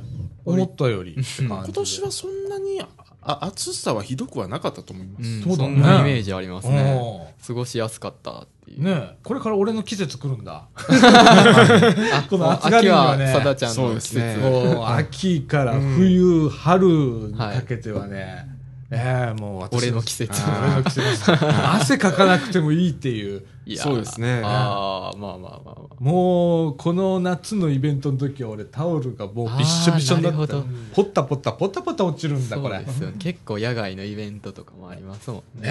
[0.45, 1.47] 思ったよりって感じで。
[1.47, 2.79] 今年はそんなに
[3.23, 5.29] あ暑さはひどくはなかったと思います。
[5.29, 6.83] うんそうだねそんなイメージありますね。
[6.83, 8.83] ね過ごしやすかったっていう。
[8.83, 10.65] ねこれから俺の季節来るんだ。
[10.75, 14.51] あ、この暑がり秋にはねはさだちゃんの季そうですね節を。
[14.73, 18.47] もう秋から冬、春にかけてはね、
[18.89, 20.41] ええもう私俺の季節。
[20.49, 21.31] 俺の季節。
[21.31, 23.45] 汗かかなくてもいいっていう。
[23.73, 25.95] いやそうですねああ、まあまあまあまあ。
[25.99, 30.53] もう、この夏のイベントの時は俺タオルがもうびっしょびしょになって
[30.93, 32.77] ポッタポッタポッタポッタ落ちるんだ、これ。
[32.77, 33.09] そうですよ。
[33.19, 35.69] 結構野外のイベントとかもありますもんね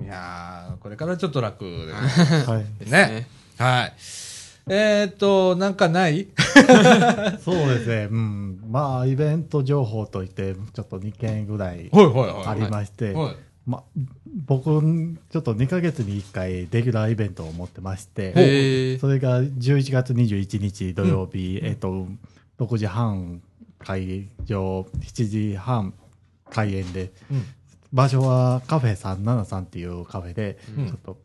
[0.00, 0.04] え。
[0.04, 1.92] いやーこれからちょっと楽でね。
[2.46, 2.84] はい。
[2.84, 3.28] ねね。
[3.58, 3.94] はい。
[4.70, 6.28] えーっと、なんかない
[7.42, 8.08] そうですね。
[8.10, 8.60] うん。
[8.70, 12.46] まあ、イベント情報といって、ちょっと2件ぐらいはいはいはい。
[12.48, 13.36] ありまして、はい。
[13.68, 13.82] まあ、
[14.46, 14.64] 僕、
[15.30, 18.98] ちょっと2ヶ月に1回レギュラーイベントを持ってまして。
[18.98, 22.06] それが11月21日土曜日、えっ、と、
[22.58, 23.42] 6時半
[23.78, 25.92] 会場、7時半
[26.48, 27.44] 開演で、うん。
[27.92, 30.86] 場所はカフェ373っていうカフェで、うん。
[30.86, 31.18] ちょっと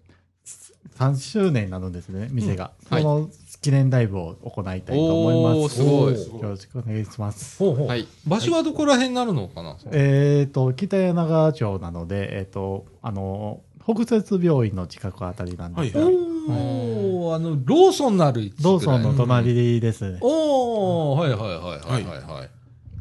[0.98, 2.72] 3周年なのですね、店が。
[2.90, 3.02] はい。
[3.02, 3.30] その
[3.64, 5.76] 記念ライブを行いたいと思いおー、ます。
[5.78, 6.42] すごい。
[6.42, 7.58] よろしくお願いします。
[7.58, 7.88] ほうほう。
[7.88, 20.18] はい場所はどこら辺になるのかな、えっ、と、北柳川町なので、えっ、と、あの、北摂病院の近くあたりなんですが、はいおー、あの、ローソンのある位置ローソンの隣ですね。
[20.22, 22.50] おー、はいはいはいはいはいはい。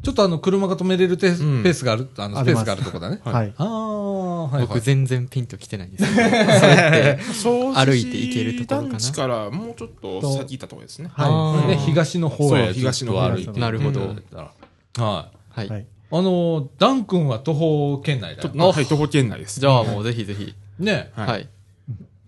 [0.03, 3.21] ちょっとあの、車が止めれるペースがある、あの、スペースがあるとこだね。
[3.23, 3.53] はい。
[3.57, 4.67] あー、はいはい。
[4.67, 6.05] 僕全然ピンときてないんです。
[6.13, 11.09] それって、歩いて行けるところかな団地からもうちょっと先行ったところですね。
[11.15, 13.59] あーね、東の方へ東の方歩いて。
[13.59, 15.59] なるほどうんはい。
[15.59, 15.69] はい。
[15.69, 15.85] はい。
[16.11, 18.67] あの、ダン君は徒歩圏内だとよ。
[18.71, 19.59] はい、徒歩圏内です。
[19.61, 20.53] じゃあもうぜひぜひ。
[20.79, 21.11] ね。
[21.15, 21.49] はいはい。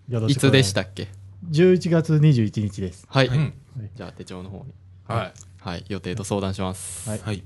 [0.08, 1.02] よろしくいつでしたっけ？
[1.02, 1.06] い
[1.52, 3.06] ?11 月21日です。
[3.08, 3.26] はい。
[3.28, 3.52] うん。
[3.94, 4.72] じゃあ手帳の方に。
[5.06, 5.32] はい。
[5.66, 5.84] はい。
[5.88, 7.10] 予定と相談します。
[7.10, 7.42] はいはい。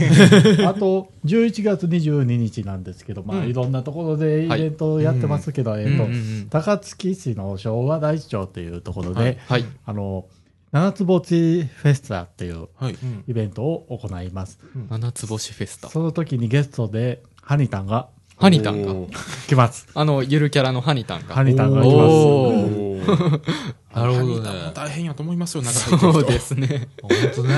[0.64, 9.66] あと、11月22日なんですけど、まあ、いろんなところでイベントをやってますけど、えっ、と、うんうんうん高槻市の昭和大町というところで、はい。
[9.84, 10.24] あの、
[10.72, 12.96] 七つ星フェスタっていうはい。
[13.26, 14.58] イベントを行います。
[14.88, 15.90] 七つ星フェスタ。
[15.90, 18.08] その時にゲストで、ハニタンが
[18.38, 18.92] ハニタンが？
[18.92, 19.88] おー来ます。
[19.94, 21.34] あの、ゆるキャラのハニタンが。
[21.34, 23.87] ハニタンが来ます。
[23.98, 26.88] なるほどねハニタンも大変やと思いますよ、長崎の人そうですね。
[27.02, 27.54] 本当ね。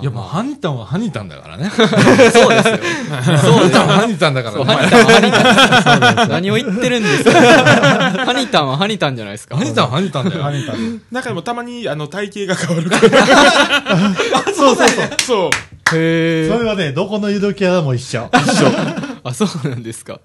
[0.00, 1.70] いや、もう、ハニタンはハニタンだからね。
[1.70, 2.04] そうですよ。
[3.10, 4.64] ハニタンはハニタンだからね。
[4.74, 6.28] ハニタンはハニタン。
[6.30, 7.30] 何を言ってるんですか？
[8.26, 9.56] ハニタンはハニタンじゃないですか？
[9.56, 10.42] ハニタンはハニタンだよ。
[10.42, 11.02] ハニタン。
[11.10, 14.54] 中でもたまに、あの、体型が変わるから。
[14.54, 15.08] そうそうそう。
[15.20, 15.50] そう。
[15.96, 18.28] へそれはね、どこのゆるキャラも一緒。
[18.32, 20.20] あ、そうなんですか。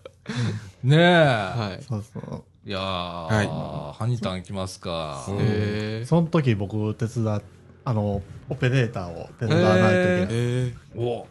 [0.84, 1.00] ねえ。
[1.00, 1.84] はい。
[1.88, 2.44] そうそう。
[2.64, 5.26] いやー、ハニタン行きますか。
[5.40, 7.42] へその時僕手伝っ、
[7.86, 10.28] あの、オペレーターを手伝わないといけない。
[10.32, 11.28] えお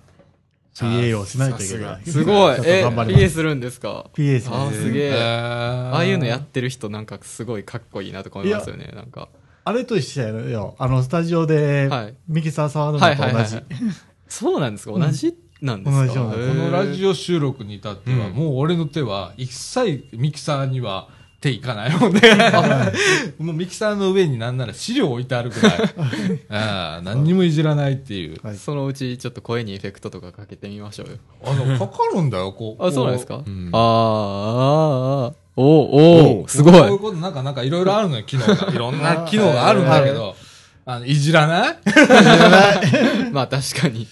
[0.74, 2.02] PA をしないといけない。
[2.02, 2.64] ーすごいちょっ。
[2.64, 4.82] とえ、頑張ります PA するんですか？PA しあーます。
[4.82, 5.12] すげえ。
[5.22, 8.90] あああいうのやってる人なんかすごいかっこいいなとか思いますよね。
[8.94, 9.28] なんか。
[9.64, 10.74] あれと一緒やよ。
[10.80, 13.62] あの、スタジオではい、ミキサー触るのとはいはいはい同じ。
[14.28, 14.98] そうなんですか？
[14.98, 15.36] 同じ？
[15.60, 16.14] なんですか？
[16.14, 17.10] このラジオ。
[17.10, 21.08] オ収録に至っては、うんもう俺の手は一切ミキサーには
[21.40, 22.20] 手いかないので、
[23.40, 25.72] もうミキサーの上になんなら資料置いてあるくらい、
[26.50, 28.36] ああ何にもいじらないっていう。
[28.42, 31.16] はいそのうちちょっと声にエフェクトとかかけてみましょうよ。
[31.44, 32.84] あの、かかるんだよ、こう。
[32.86, 36.98] あ、そうなんですか、んあーあおおおすごこういうい。
[36.98, 38.72] こと、なんか、なんかいろいろあるのよ、機能が。
[38.72, 40.36] いろんな機能があるんだけど、
[40.86, 41.76] あの、いじらない
[43.32, 44.06] まあ確かに。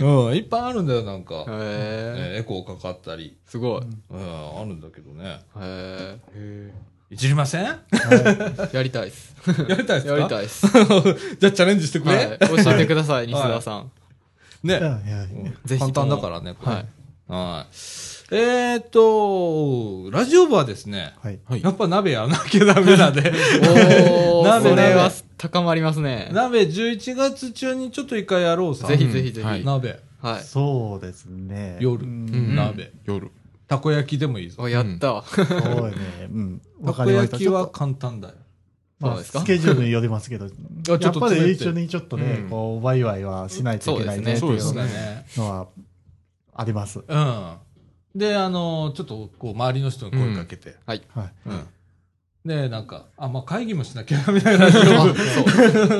[0.00, 1.34] うん、いっぱいあるんだよ、なんか。
[1.34, 1.46] へえ。
[1.48, 3.36] えーエコーかかったり。
[3.46, 3.82] すごい。
[4.10, 5.40] うん、あるんだけどね。
[5.56, 6.18] へ
[7.10, 7.64] いじりません？
[7.64, 7.78] え。
[8.72, 9.34] やりたいっす。
[9.68, 10.12] やりたいですか？
[10.18, 10.66] やりたいっす。
[11.40, 12.14] じゃあチャレンジしてくれ。
[12.16, 12.38] はい。
[12.38, 13.90] 教えてください、西田さん。
[14.62, 14.78] ね。
[14.78, 14.82] い
[15.72, 16.86] や簡単だからね、これはい。
[17.28, 17.74] はい。
[18.30, 21.38] えーっと、ラジオ部はですね、はい。
[21.46, 23.20] はいやっぱ鍋やらなきゃダメなんで、
[24.30, 26.28] おー、 鍋それは鍋高まりますね。
[26.32, 28.86] 鍋11月中にちょっと一回やろうさ。
[28.86, 29.46] ぜひぜひぜひ。
[29.46, 30.42] はい鍋、はい。
[30.42, 31.78] そうですね。
[31.80, 33.30] 夜、うん鍋、夜。
[33.66, 34.62] たこ焼きでもいいぞ。
[34.62, 35.22] お、やった。
[35.22, 35.94] そうね。
[36.30, 36.60] うん。
[36.84, 37.36] たこわかりました。
[37.36, 38.34] 焼きは簡単だよ。
[39.00, 39.40] まあ、そうですか？
[39.40, 45.24] スケジュールによりますけど、ちょっとやっぱり一緒にちょっとねう、んこう、ワイワイはしないといけないねってそういうですねね。
[45.38, 45.66] のは
[46.54, 46.98] あります。
[47.06, 47.52] うん。
[48.18, 50.74] で、あの、ちょっと、こう、周りの人に声かけて。
[50.84, 51.02] はい。
[51.14, 51.32] はい。
[51.46, 51.66] うん。
[52.44, 54.66] で、なんか、あ、まあ、会議もしなきゃみたいな。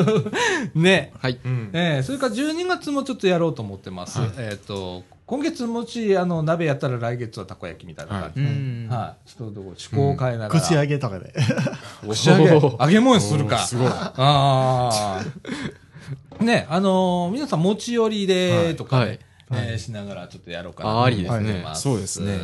[0.74, 1.12] ね。
[1.18, 1.38] はい。
[1.44, 1.70] うん。
[1.72, 4.18] えー、それから12月もちょっとやろうと思ってます。
[4.38, 8.50] えっ、と、今月もし、あの、鍋やったら来月はたこ焼きみたいな感じうで。
[8.50, 8.88] ん。
[8.88, 9.28] はい。
[9.28, 10.60] ちょっとこう趣向を変えながら。
[10.60, 11.32] 口上げとかで。
[12.08, 12.44] 串揚げ。
[12.46, 13.58] 揚げ物にするか。
[13.58, 13.88] すごい。
[13.88, 15.22] ああ。
[16.40, 19.18] ね、あのー皆さん持ち寄りでとかね、はい
[19.52, 21.50] えーしながらちょっとやろうかなあありですね。
[21.50, 22.38] 思いますそうですね。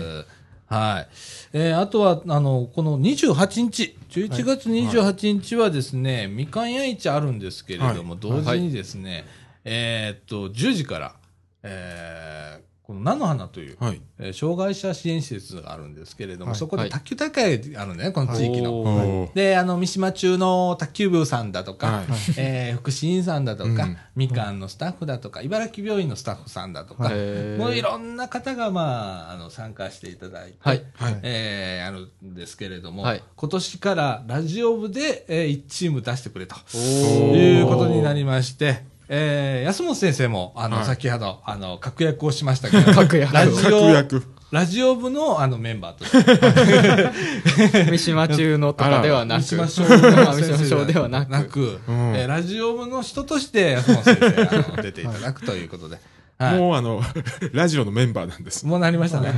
[0.66, 1.08] はい。
[1.52, 9.24] えーあとは、あの、この28日、11月28日はですね、みかん屋市あるんですけれども、同時にですね、
[9.64, 11.14] えーっと、10時から、
[11.62, 12.53] えー
[12.86, 14.00] この菜の花という、はい。
[14.18, 16.58] えー障害者支援施設があるんですけれども、はい。
[16.58, 19.30] そこで卓球大会があるんだよね、この地域の。
[19.34, 22.06] で、あの、三島中の卓球部さんだとか、はい。
[22.36, 23.96] えー福祉員さんだとか、うん。
[24.16, 30.84] みかんのスタッフだとか、茨城病院のスタッフさんだとか、もういろんな方が、まあ、あの、参加していただいて、はい。
[30.94, 31.18] はい。
[31.22, 33.22] えーあるんですけれども、はい。
[33.36, 40.86] 今年からラジオ部で、え1チーム出してくれとおいうことになりまして、えー安本先生も、あの、はい。
[40.86, 43.34] 先ほど、あの、確約をしましたけど、 確約。
[43.34, 44.22] ラジオ、確約。
[44.50, 49.42] ラジオ部の、あの、メンバーとして、 三島中のとかではなく。
[49.42, 51.30] 三島小まあ三島小ではなく。
[51.30, 52.16] なく、うん。
[52.16, 55.98] えーラジオ部の人として安本先生、あの出ていただくということで、
[56.38, 57.02] はい、ももうあの、
[57.52, 58.66] ラジオのメンバーなんです。
[58.66, 59.32] うなりましたね。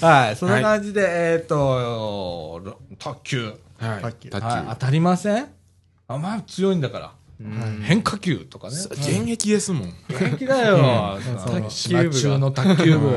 [0.00, 1.02] はい、そんな感じで、
[1.34, 3.46] えっ、と、卓球。
[3.78, 4.02] はい。
[4.02, 4.30] 卓球。
[4.30, 5.57] 卓はい、当たりません？
[6.08, 7.12] あ、まあ強いんだから。
[7.82, 8.74] 変化球とかね。
[8.90, 9.92] 現役ですもん。
[10.08, 11.18] 元気だよ。
[11.46, 13.08] 卓球島部が中の卓球部。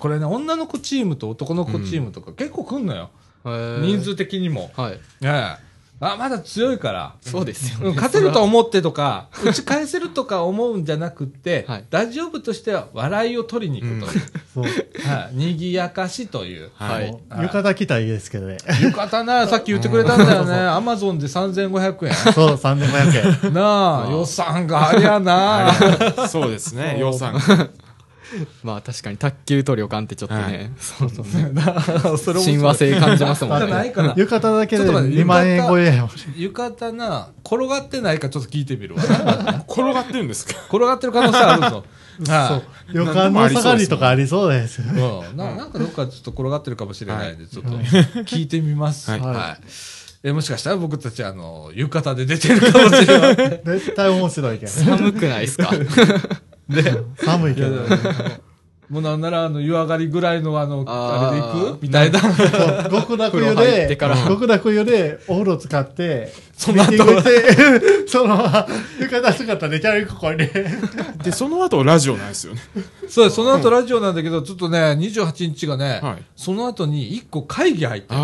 [0.00, 3.10] これね、女の子チームと男の子チームとか結構来んのよ。
[3.44, 4.70] 人人数的にも。
[4.76, 5.67] はいねえ
[6.00, 7.14] あ、まだ強いから。
[7.20, 14.22] そうですよねうん勝てると思ってとか、打ち返せるとか思うんじゃなくって、はいラジオ部としては笑いを取りに行くという。
[14.54, 14.64] そう。
[14.64, 15.34] はい。
[15.34, 16.70] 賑やかしという。
[16.74, 18.58] はいもう浴衣着たらいいですけどね。
[18.80, 20.54] 浴衣な、 さっき言ってくれたんだよね。
[20.54, 22.14] アマゾンで3500円。
[22.32, 23.54] そう、3500円。
[23.54, 25.72] なあ、予算がありゃな。
[26.28, 27.34] そうですね、予算。
[28.62, 31.24] まあ確かに卓球と旅館ってちょっとはねいそうそう
[32.18, 34.14] それも親和性感じますもんねじゃないかな。
[34.16, 36.10] 浴衣だけでちょっと待って2万円超えやもん。
[36.36, 39.64] 浴衣な、転がってないかちょっと聞いてみるわな。
[39.68, 40.54] 転がってるんですか？
[40.68, 41.84] 転がってる可能性あるぞ。
[42.26, 42.62] は
[42.92, 45.00] 旅館の下がりとかありそうですよね。
[45.00, 45.04] い。
[45.30, 45.36] うん。
[45.36, 49.10] ななんかどっかちょっと転がってるかもしれないんで、ちょっと聞いてみます。
[49.10, 49.97] はいはい。
[50.24, 53.36] え、もしかしたら僕たち、あの、浴衣で出てるかもしれない。
[53.64, 54.72] 絶対面白いけど。
[54.72, 55.70] 寒くないですか？
[57.24, 57.68] 寒いけど。
[58.90, 62.20] もうなんなら、あの、湯上がりぐらいの、あの、あれで行くみたいな。
[62.90, 63.96] 極楽湯で、
[64.28, 66.92] 極楽湯でお風呂使って、その後。
[68.08, 68.36] その
[68.98, 70.38] 浴衣姿でチャリここに。
[71.22, 72.60] で、その後ラジオなんですよね。
[73.08, 73.36] そうです。
[73.36, 76.22] その後ラジオなんだけど、ちょっとね、28日がね、はい。
[76.34, 78.20] その後に1個会議入ってる。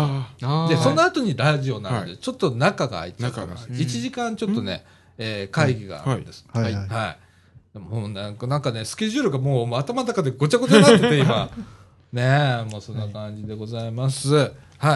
[0.69, 2.17] で、その後にラジオなんで、はい。
[2.17, 4.83] ちょっと中が空いてる中が1時間ちょっとね、
[5.19, 6.43] えー会議があるんです。
[6.51, 6.73] はい。
[6.73, 7.24] はい。
[7.79, 11.49] ももうなんか、なんかね、スケジュールがもう頭の中でごちゃごちゃになってて、今。
[12.13, 12.21] ね
[12.67, 14.35] え、もうそんな感じでございます。
[14.35, 14.51] はい。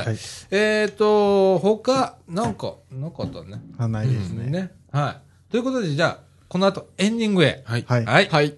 [0.05, 0.17] はい
[0.51, 3.61] えっ、と、他、なんか、なかったね。
[3.77, 4.49] あないですね。
[4.49, 4.71] ね。
[4.91, 5.51] はい。
[5.51, 7.63] ということで、じゃあ、この後、エンディングへ。
[7.65, 7.71] あ。
[7.71, 7.85] はい。
[7.87, 8.05] はい。
[8.05, 8.29] はい。
[8.29, 8.57] はい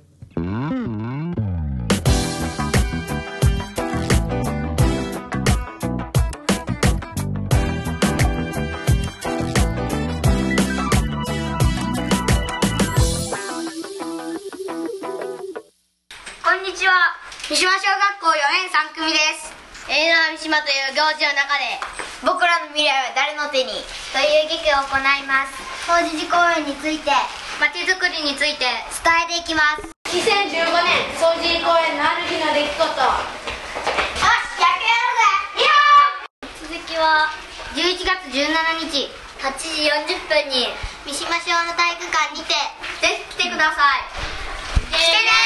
[19.02, 19.50] 組です。
[19.90, 21.82] 映画三島という行事の中で
[22.22, 23.82] 僕らの未来は誰の手に
[24.14, 25.58] という劇を行います。
[25.90, 27.10] 当時寺公園について
[27.58, 28.70] 街づくりについて
[29.02, 29.90] 伝えていきます。
[30.06, 30.54] 2015
[30.86, 32.86] 年総寺公園のある日の出来事。
[32.86, 35.66] よし野球やろうぜ。
[36.62, 37.34] 続きは
[37.74, 39.10] 11月17日
[39.42, 40.70] 8時40分に
[41.10, 42.54] 三島小の体育館にて
[43.02, 44.06] ぜひ来てください。
[44.94, 45.42] 来てね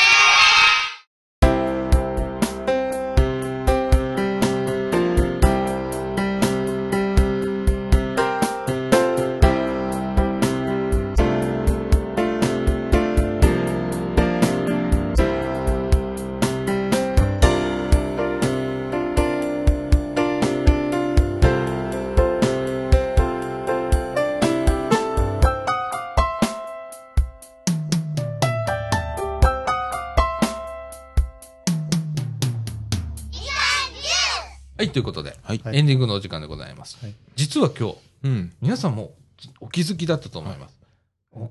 [34.95, 36.97] ということで、はいエンディングのお時間でございます。
[37.01, 38.53] はい実は今日、うん。
[38.61, 39.11] 皆さんも
[39.59, 40.77] お気づきだったと思います。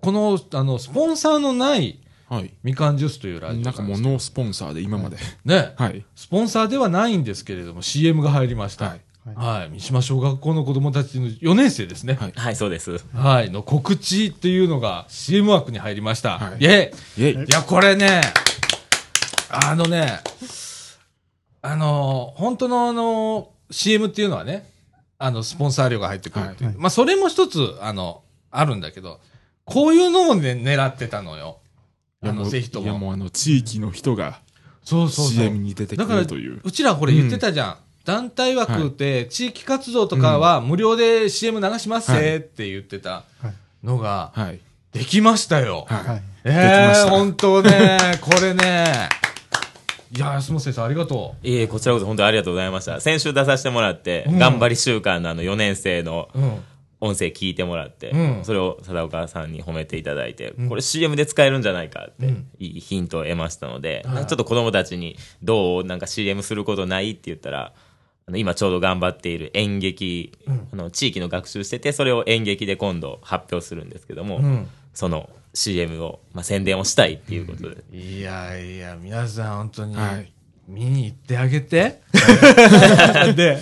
[0.01, 2.51] この、あの、スポンサーのないはい。
[2.62, 5.18] みかんジュースというラジオなんかもうノースポンサーで今まで。
[5.45, 6.03] ね、はい。
[6.16, 8.86] スポンサーではないんですけれども、CM が入りました。
[8.86, 9.01] はい。
[9.36, 9.70] はい。
[9.72, 12.14] 三島小学校の子供たちの4年生ですね。
[12.14, 13.05] はいはい、そうです。
[13.12, 13.51] はい。
[13.51, 16.38] の告知っていうのが CM 枠に入りました。
[16.38, 17.45] はいイェイイェイ。
[17.45, 18.22] いや、これね、
[19.51, 20.20] あのね、
[21.66, 24.70] あの、本当のあの、CM っていうのはね、
[25.18, 26.70] あの、スポンサー料が入ってくるっていう。
[26.70, 29.18] はいまあ、それも一つ、あの、あるんだけど、
[29.64, 31.60] こういうのもね、狙ってたのよ。
[32.22, 33.10] あの、ぜひといやもも。
[33.12, 34.40] うあの、地域の人が
[34.84, 35.34] そうそうそう。
[35.36, 36.60] CM に出てくるという。
[36.62, 37.76] うちらこれ言ってたじゃん。
[38.04, 43.24] 団体枠って、地域活動とかは無料で CM 流しますはいぜって言ってた
[43.82, 44.60] のが、はい。
[44.92, 45.86] できましたよ。
[45.88, 46.04] はい。
[46.04, 47.10] まええした。
[47.10, 49.08] 本当ね、これね。
[50.16, 53.00] いや、安本先生ありがといえ、こちらこそ本当にありがとうございました。
[53.00, 54.38] 先週出させてもらって、うん。
[54.38, 56.38] 頑張り週間のあの4年生のう。
[56.38, 56.64] うん。
[57.00, 58.44] 音声聞いてもらって、うん。
[58.44, 62.46] それを貞岡さんに褒めていただいて、これ CM で使えるんじゃないかって、うん。
[62.58, 64.26] いいヒントを得ましたので、はい。
[64.26, 67.74] ちょっと子供たちにどうなんか CM することないって言ったら、
[68.34, 70.32] 今ちょうど頑張っている演劇、
[70.72, 74.68] あの地域の学習してて、それを演劇で今度発表するんですけども、うん。
[74.94, 80.34] その CM を、まあ、宣伝をしたいっていうことで、いやいや、皆さん本当に、はい
[80.68, 82.00] 見に行ってあげて。
[83.36, 83.59] で、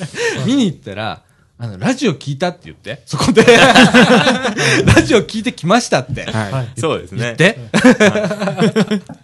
[0.46, 1.22] 見に行ったら、
[1.58, 3.42] あの、ラジオ聞いたって言って、そこで、
[4.84, 6.24] ラジオ聞いてきましたって。
[6.24, 6.80] はい。
[6.80, 7.36] そうですね。
[7.38, 7.58] 言って。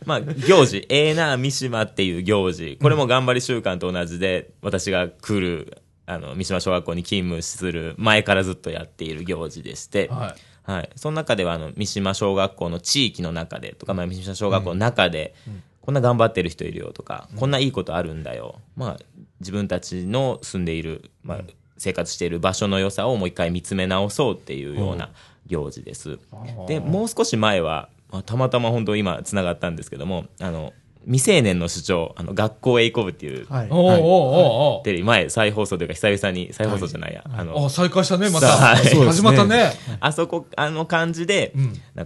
[0.04, 10.36] まあ、行事、ええな三島っていう行事、これも頑張り週間と同じで、私が来る、あの、三島小学校に勤務する前からずっとやっている行事でして、は
[10.68, 10.90] はい。
[10.96, 15.34] その中では、あの、三島小学校の地域の中でとか、まあ、三島小学校の中で、
[15.80, 18.56] こんな頑張ってる人いるよとか、こんないいことあるんだよ。
[18.76, 18.96] まあ、
[19.40, 21.40] 自分たちの住んでいる、まあ、
[21.78, 25.10] 生活している場所の良さをもう一回見つめ直そうっていうような
[25.46, 26.18] 行事です。
[26.66, 30.74] で、もう少し前は、まあ、たまたま本当今つながったんですけども、あの、
[31.04, 33.70] 未成年の主張、あの、学校へ行こうっていう、はいい。。
[33.70, 38.48] おうおうおテレビ前再放送というか久々に、再放送じゃないや、あの、あ、再開したね、また。
[38.76, 39.72] 始まったね。
[40.00, 41.54] あそこ、あの感じで、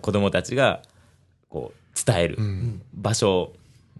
[0.01, 0.83] 子供たちが、
[1.49, 3.53] こう、伝える、ん場所を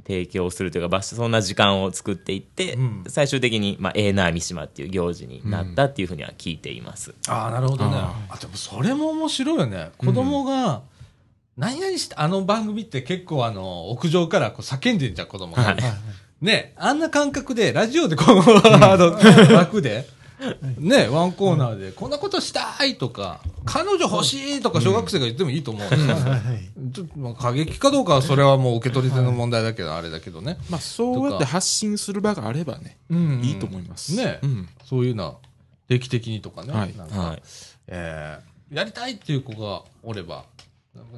[0.07, 7.15] 提供するというか、場所、そんな時間を作っていって、ん最終的に、まあ、ええな三島っていう行事になったっていうふうには聞いています。
[7.29, 7.97] ああ、なるほどね。
[7.97, 9.91] あ、でもそれも面白いよね。
[9.99, 10.83] 子供が、
[11.57, 15.63] 何々して、あの番組って結構あの、屋上からこう叫んでんじゃん、子供が。
[15.63, 15.77] はい
[16.43, 19.17] ね、あんな感覚で、ラジオでこう、あの、
[19.53, 20.05] 楽で、
[20.77, 25.89] ね、ワンコーナーで、こんなことしたいとか、彼女欲しいとか小学生が言ってもいいと思う。
[25.89, 26.93] はいはい。
[26.93, 30.59] ちょっとまあ過激かどうかはそれはもう受け取り手の問題だけど、あれだけどね。
[30.69, 34.17] まあ、そうやって発信する場があればね、うんいいと思います。
[34.17, 34.69] ね、うん。
[34.85, 35.39] そういうの、
[35.89, 36.73] 定期的にとかね。
[36.73, 37.43] はいなんかはい
[37.87, 40.47] えーやりたいっていう子がおれば、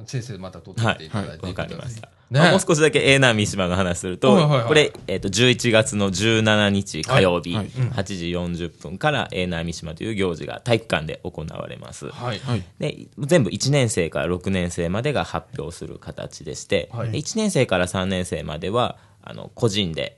[0.05, 2.09] 先生また取っていただいて、わかりました。
[2.29, 12.09] ねまあもう少しだけええな三島の話すると、はいはいはいこれ、えっ、と、11月の17日火曜日、はい8時40分からええな三島という行事が体育館で行われます。
[12.09, 12.39] はい。
[12.39, 12.63] はい。
[12.79, 20.17] で全部1年生から6年生までが発表する形でして、はいで1年生から3年生まではあの個人で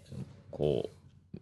[0.51, 0.96] こう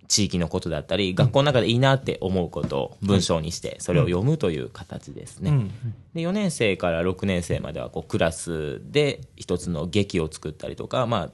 [0.07, 5.51] 地域のことだったり、学校の中でいいなって思うことを文章にしてそれを読むという形ですね。
[5.51, 5.71] うん
[6.13, 11.29] で4年生から6年生まではこうクラスで一つの劇を作ったりとか、まあ、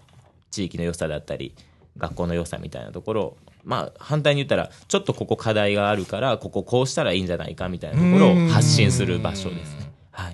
[0.50, 1.54] 地域の良さだったり
[1.98, 9.92] 学校の良さみたいなところを、まあ、反対に言ったらちょっとここ課題があるからこここうしたらいいんじゃないかみたいなところを発信する場所ですね。
[10.12, 10.34] はい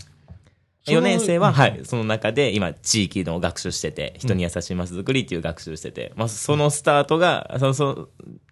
[0.88, 8.08] 4年生は、はい、その中で今地域の学習してて人に優しいまちづくりっていう学習してて、まあ、そのスタートがそのその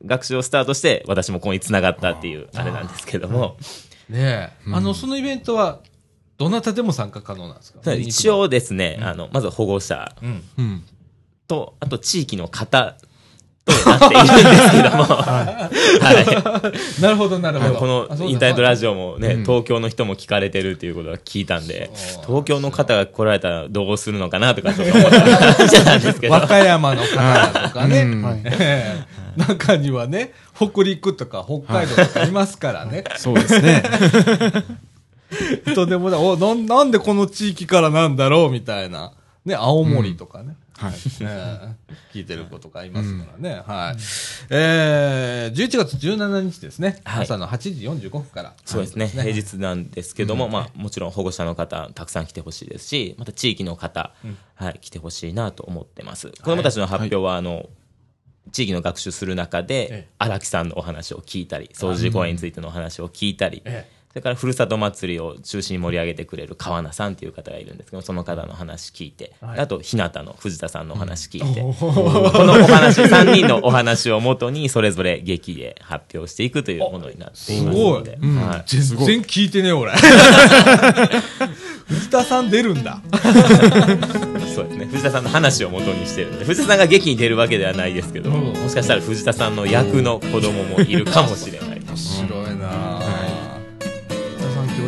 [0.06, 3.58] 学習をスタートして私もここに繋がったっていうあれなんですけども。
[4.10, 5.80] ねえ、あの、そのイベントは、
[6.38, 7.94] どなたでも参加可能なんですか？
[7.94, 10.44] 一、応ですね、あの、まず保護者うん。
[10.58, 10.84] うん。
[11.48, 12.98] と、あと地域の方
[13.66, 16.62] となっているんですけども、 は
[17.02, 17.62] なるほど、なるい。
[17.62, 17.76] ほど。
[17.76, 21.90] このインターネットラジオもね、うん東京の人も聞かれてるっていうことが聞いたんで
[22.26, 28.06] 東京の方が来られたらどうするのかなとかちょっと思った感じなんですけど、 和歌山の方とかね、
[29.38, 33.04] 中にはね、北陸とか北海道とかいますからね。
[33.18, 33.84] そうですね。
[35.74, 36.08] とんでも。
[36.32, 39.12] おな、なんでこの地域からなんだろうみたいな。
[39.46, 40.56] ね、青森とかね。
[40.78, 40.94] はい。
[41.22, 43.62] ええ聞いてる子とかいますからね。
[43.66, 43.98] はい。
[44.50, 47.02] えー、11月17日ですね。
[47.04, 48.54] はい朝の8時45分から。
[48.66, 54.14] そうですね、平日なんですけども、まあ、もちろん保護者の方、たくさん来てほしいですし、また地域の方、
[54.56, 56.30] はい、来てほしいなと思ってます。
[56.30, 57.70] 子どもたちの発表は、あの、
[58.52, 71.92] 地域の学習する中えで、荒木さんのお話を聞いたり、掃除公園についてのお話を聞いたり、ええそれからふるさと祭りを中心に盛り上げてくれる川名さんという方がいるんですけど、その方の話聞いて、はいあと、日向の藤田さんのお話聞いて、こ
[72.46, 79.92] のお話、3人のお話をもとに、それぞれ劇で発表していくというものになっていますので、全然聞いてねえ、俺。
[81.84, 83.02] 藤田さん出るんだ。
[84.56, 84.86] そうですね。
[84.86, 91.82] 藤田さんの話を元にしてるんで、藤田さんが劇に出るわけではないですけど、うんもしかしたら藤田さんの役の子供もいるかもしれない。
[91.82, 92.45] 面白い。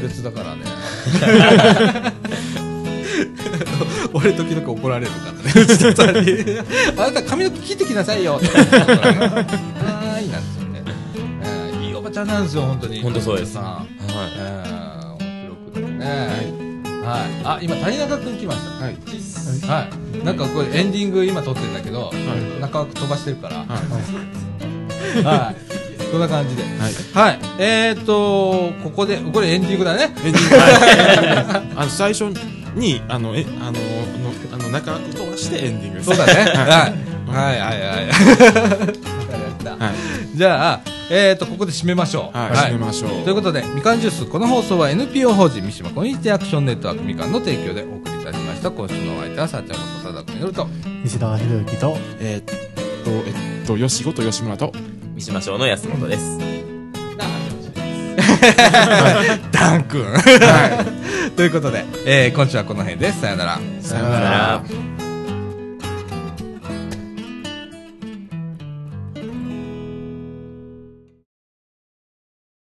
[0.07, 2.13] 藤田さん強烈だからね。
[4.13, 6.31] 俺時々怒られるからね、藤田さんに。
[6.97, 9.21] あなた髪の毛切ってきなさいよって言って怒られる。
[9.21, 10.83] はーい、なんですよね。
[11.43, 13.01] えーいいおばちゃんなんですよ、本当に。
[13.01, 13.57] 本当そうです。
[13.57, 13.85] は
[14.37, 16.07] えー面白くてね。
[17.03, 17.21] はい。
[17.43, 18.69] あ、今、谷中くん来ました。
[18.85, 18.97] はい。
[19.67, 19.87] は
[20.21, 20.25] い。
[20.25, 22.11] なんかこれエンディング今撮ってんだけど、
[22.59, 23.65] 中枠飛ばしてるから。
[25.29, 25.76] はい。
[26.11, 26.63] こんな感じで。
[26.63, 26.93] はい。
[27.13, 27.39] はい。
[27.59, 30.13] えーと、ここで、これエンディングだね。
[30.23, 32.25] エンディングはいあの、最初
[32.75, 33.77] に、あの、え、あの、の
[34.53, 36.03] あの、中枠飛ばしてエンディング。
[36.03, 36.33] そうだね。
[36.55, 37.07] はい。
[37.27, 38.07] はいはいはい。
[38.07, 38.93] わかり
[39.39, 39.71] ました。
[39.71, 40.37] はい。
[40.37, 42.37] じゃあ、えーと、ここで締めましょう。
[42.37, 42.51] はい。
[42.51, 43.09] 締めましょう。
[43.23, 48.71] ということで、みかんジュース、この放送は NPO 法人三島コミュニティアクションネットワークみかんの提供でお送りいたしました。
[48.71, 50.67] 今週のお相手は、さっちゃんこと貞子みのると。
[51.03, 54.71] 西田博之と、えーっと、えっと、吉本吉村と、
[55.17, 56.37] 三島省の安本です。
[59.51, 60.05] ダン君。
[61.35, 63.21] ということで、えー今週はこの辺です。
[63.21, 63.55] さよなら。
[63.55, 64.96] さようさよなら。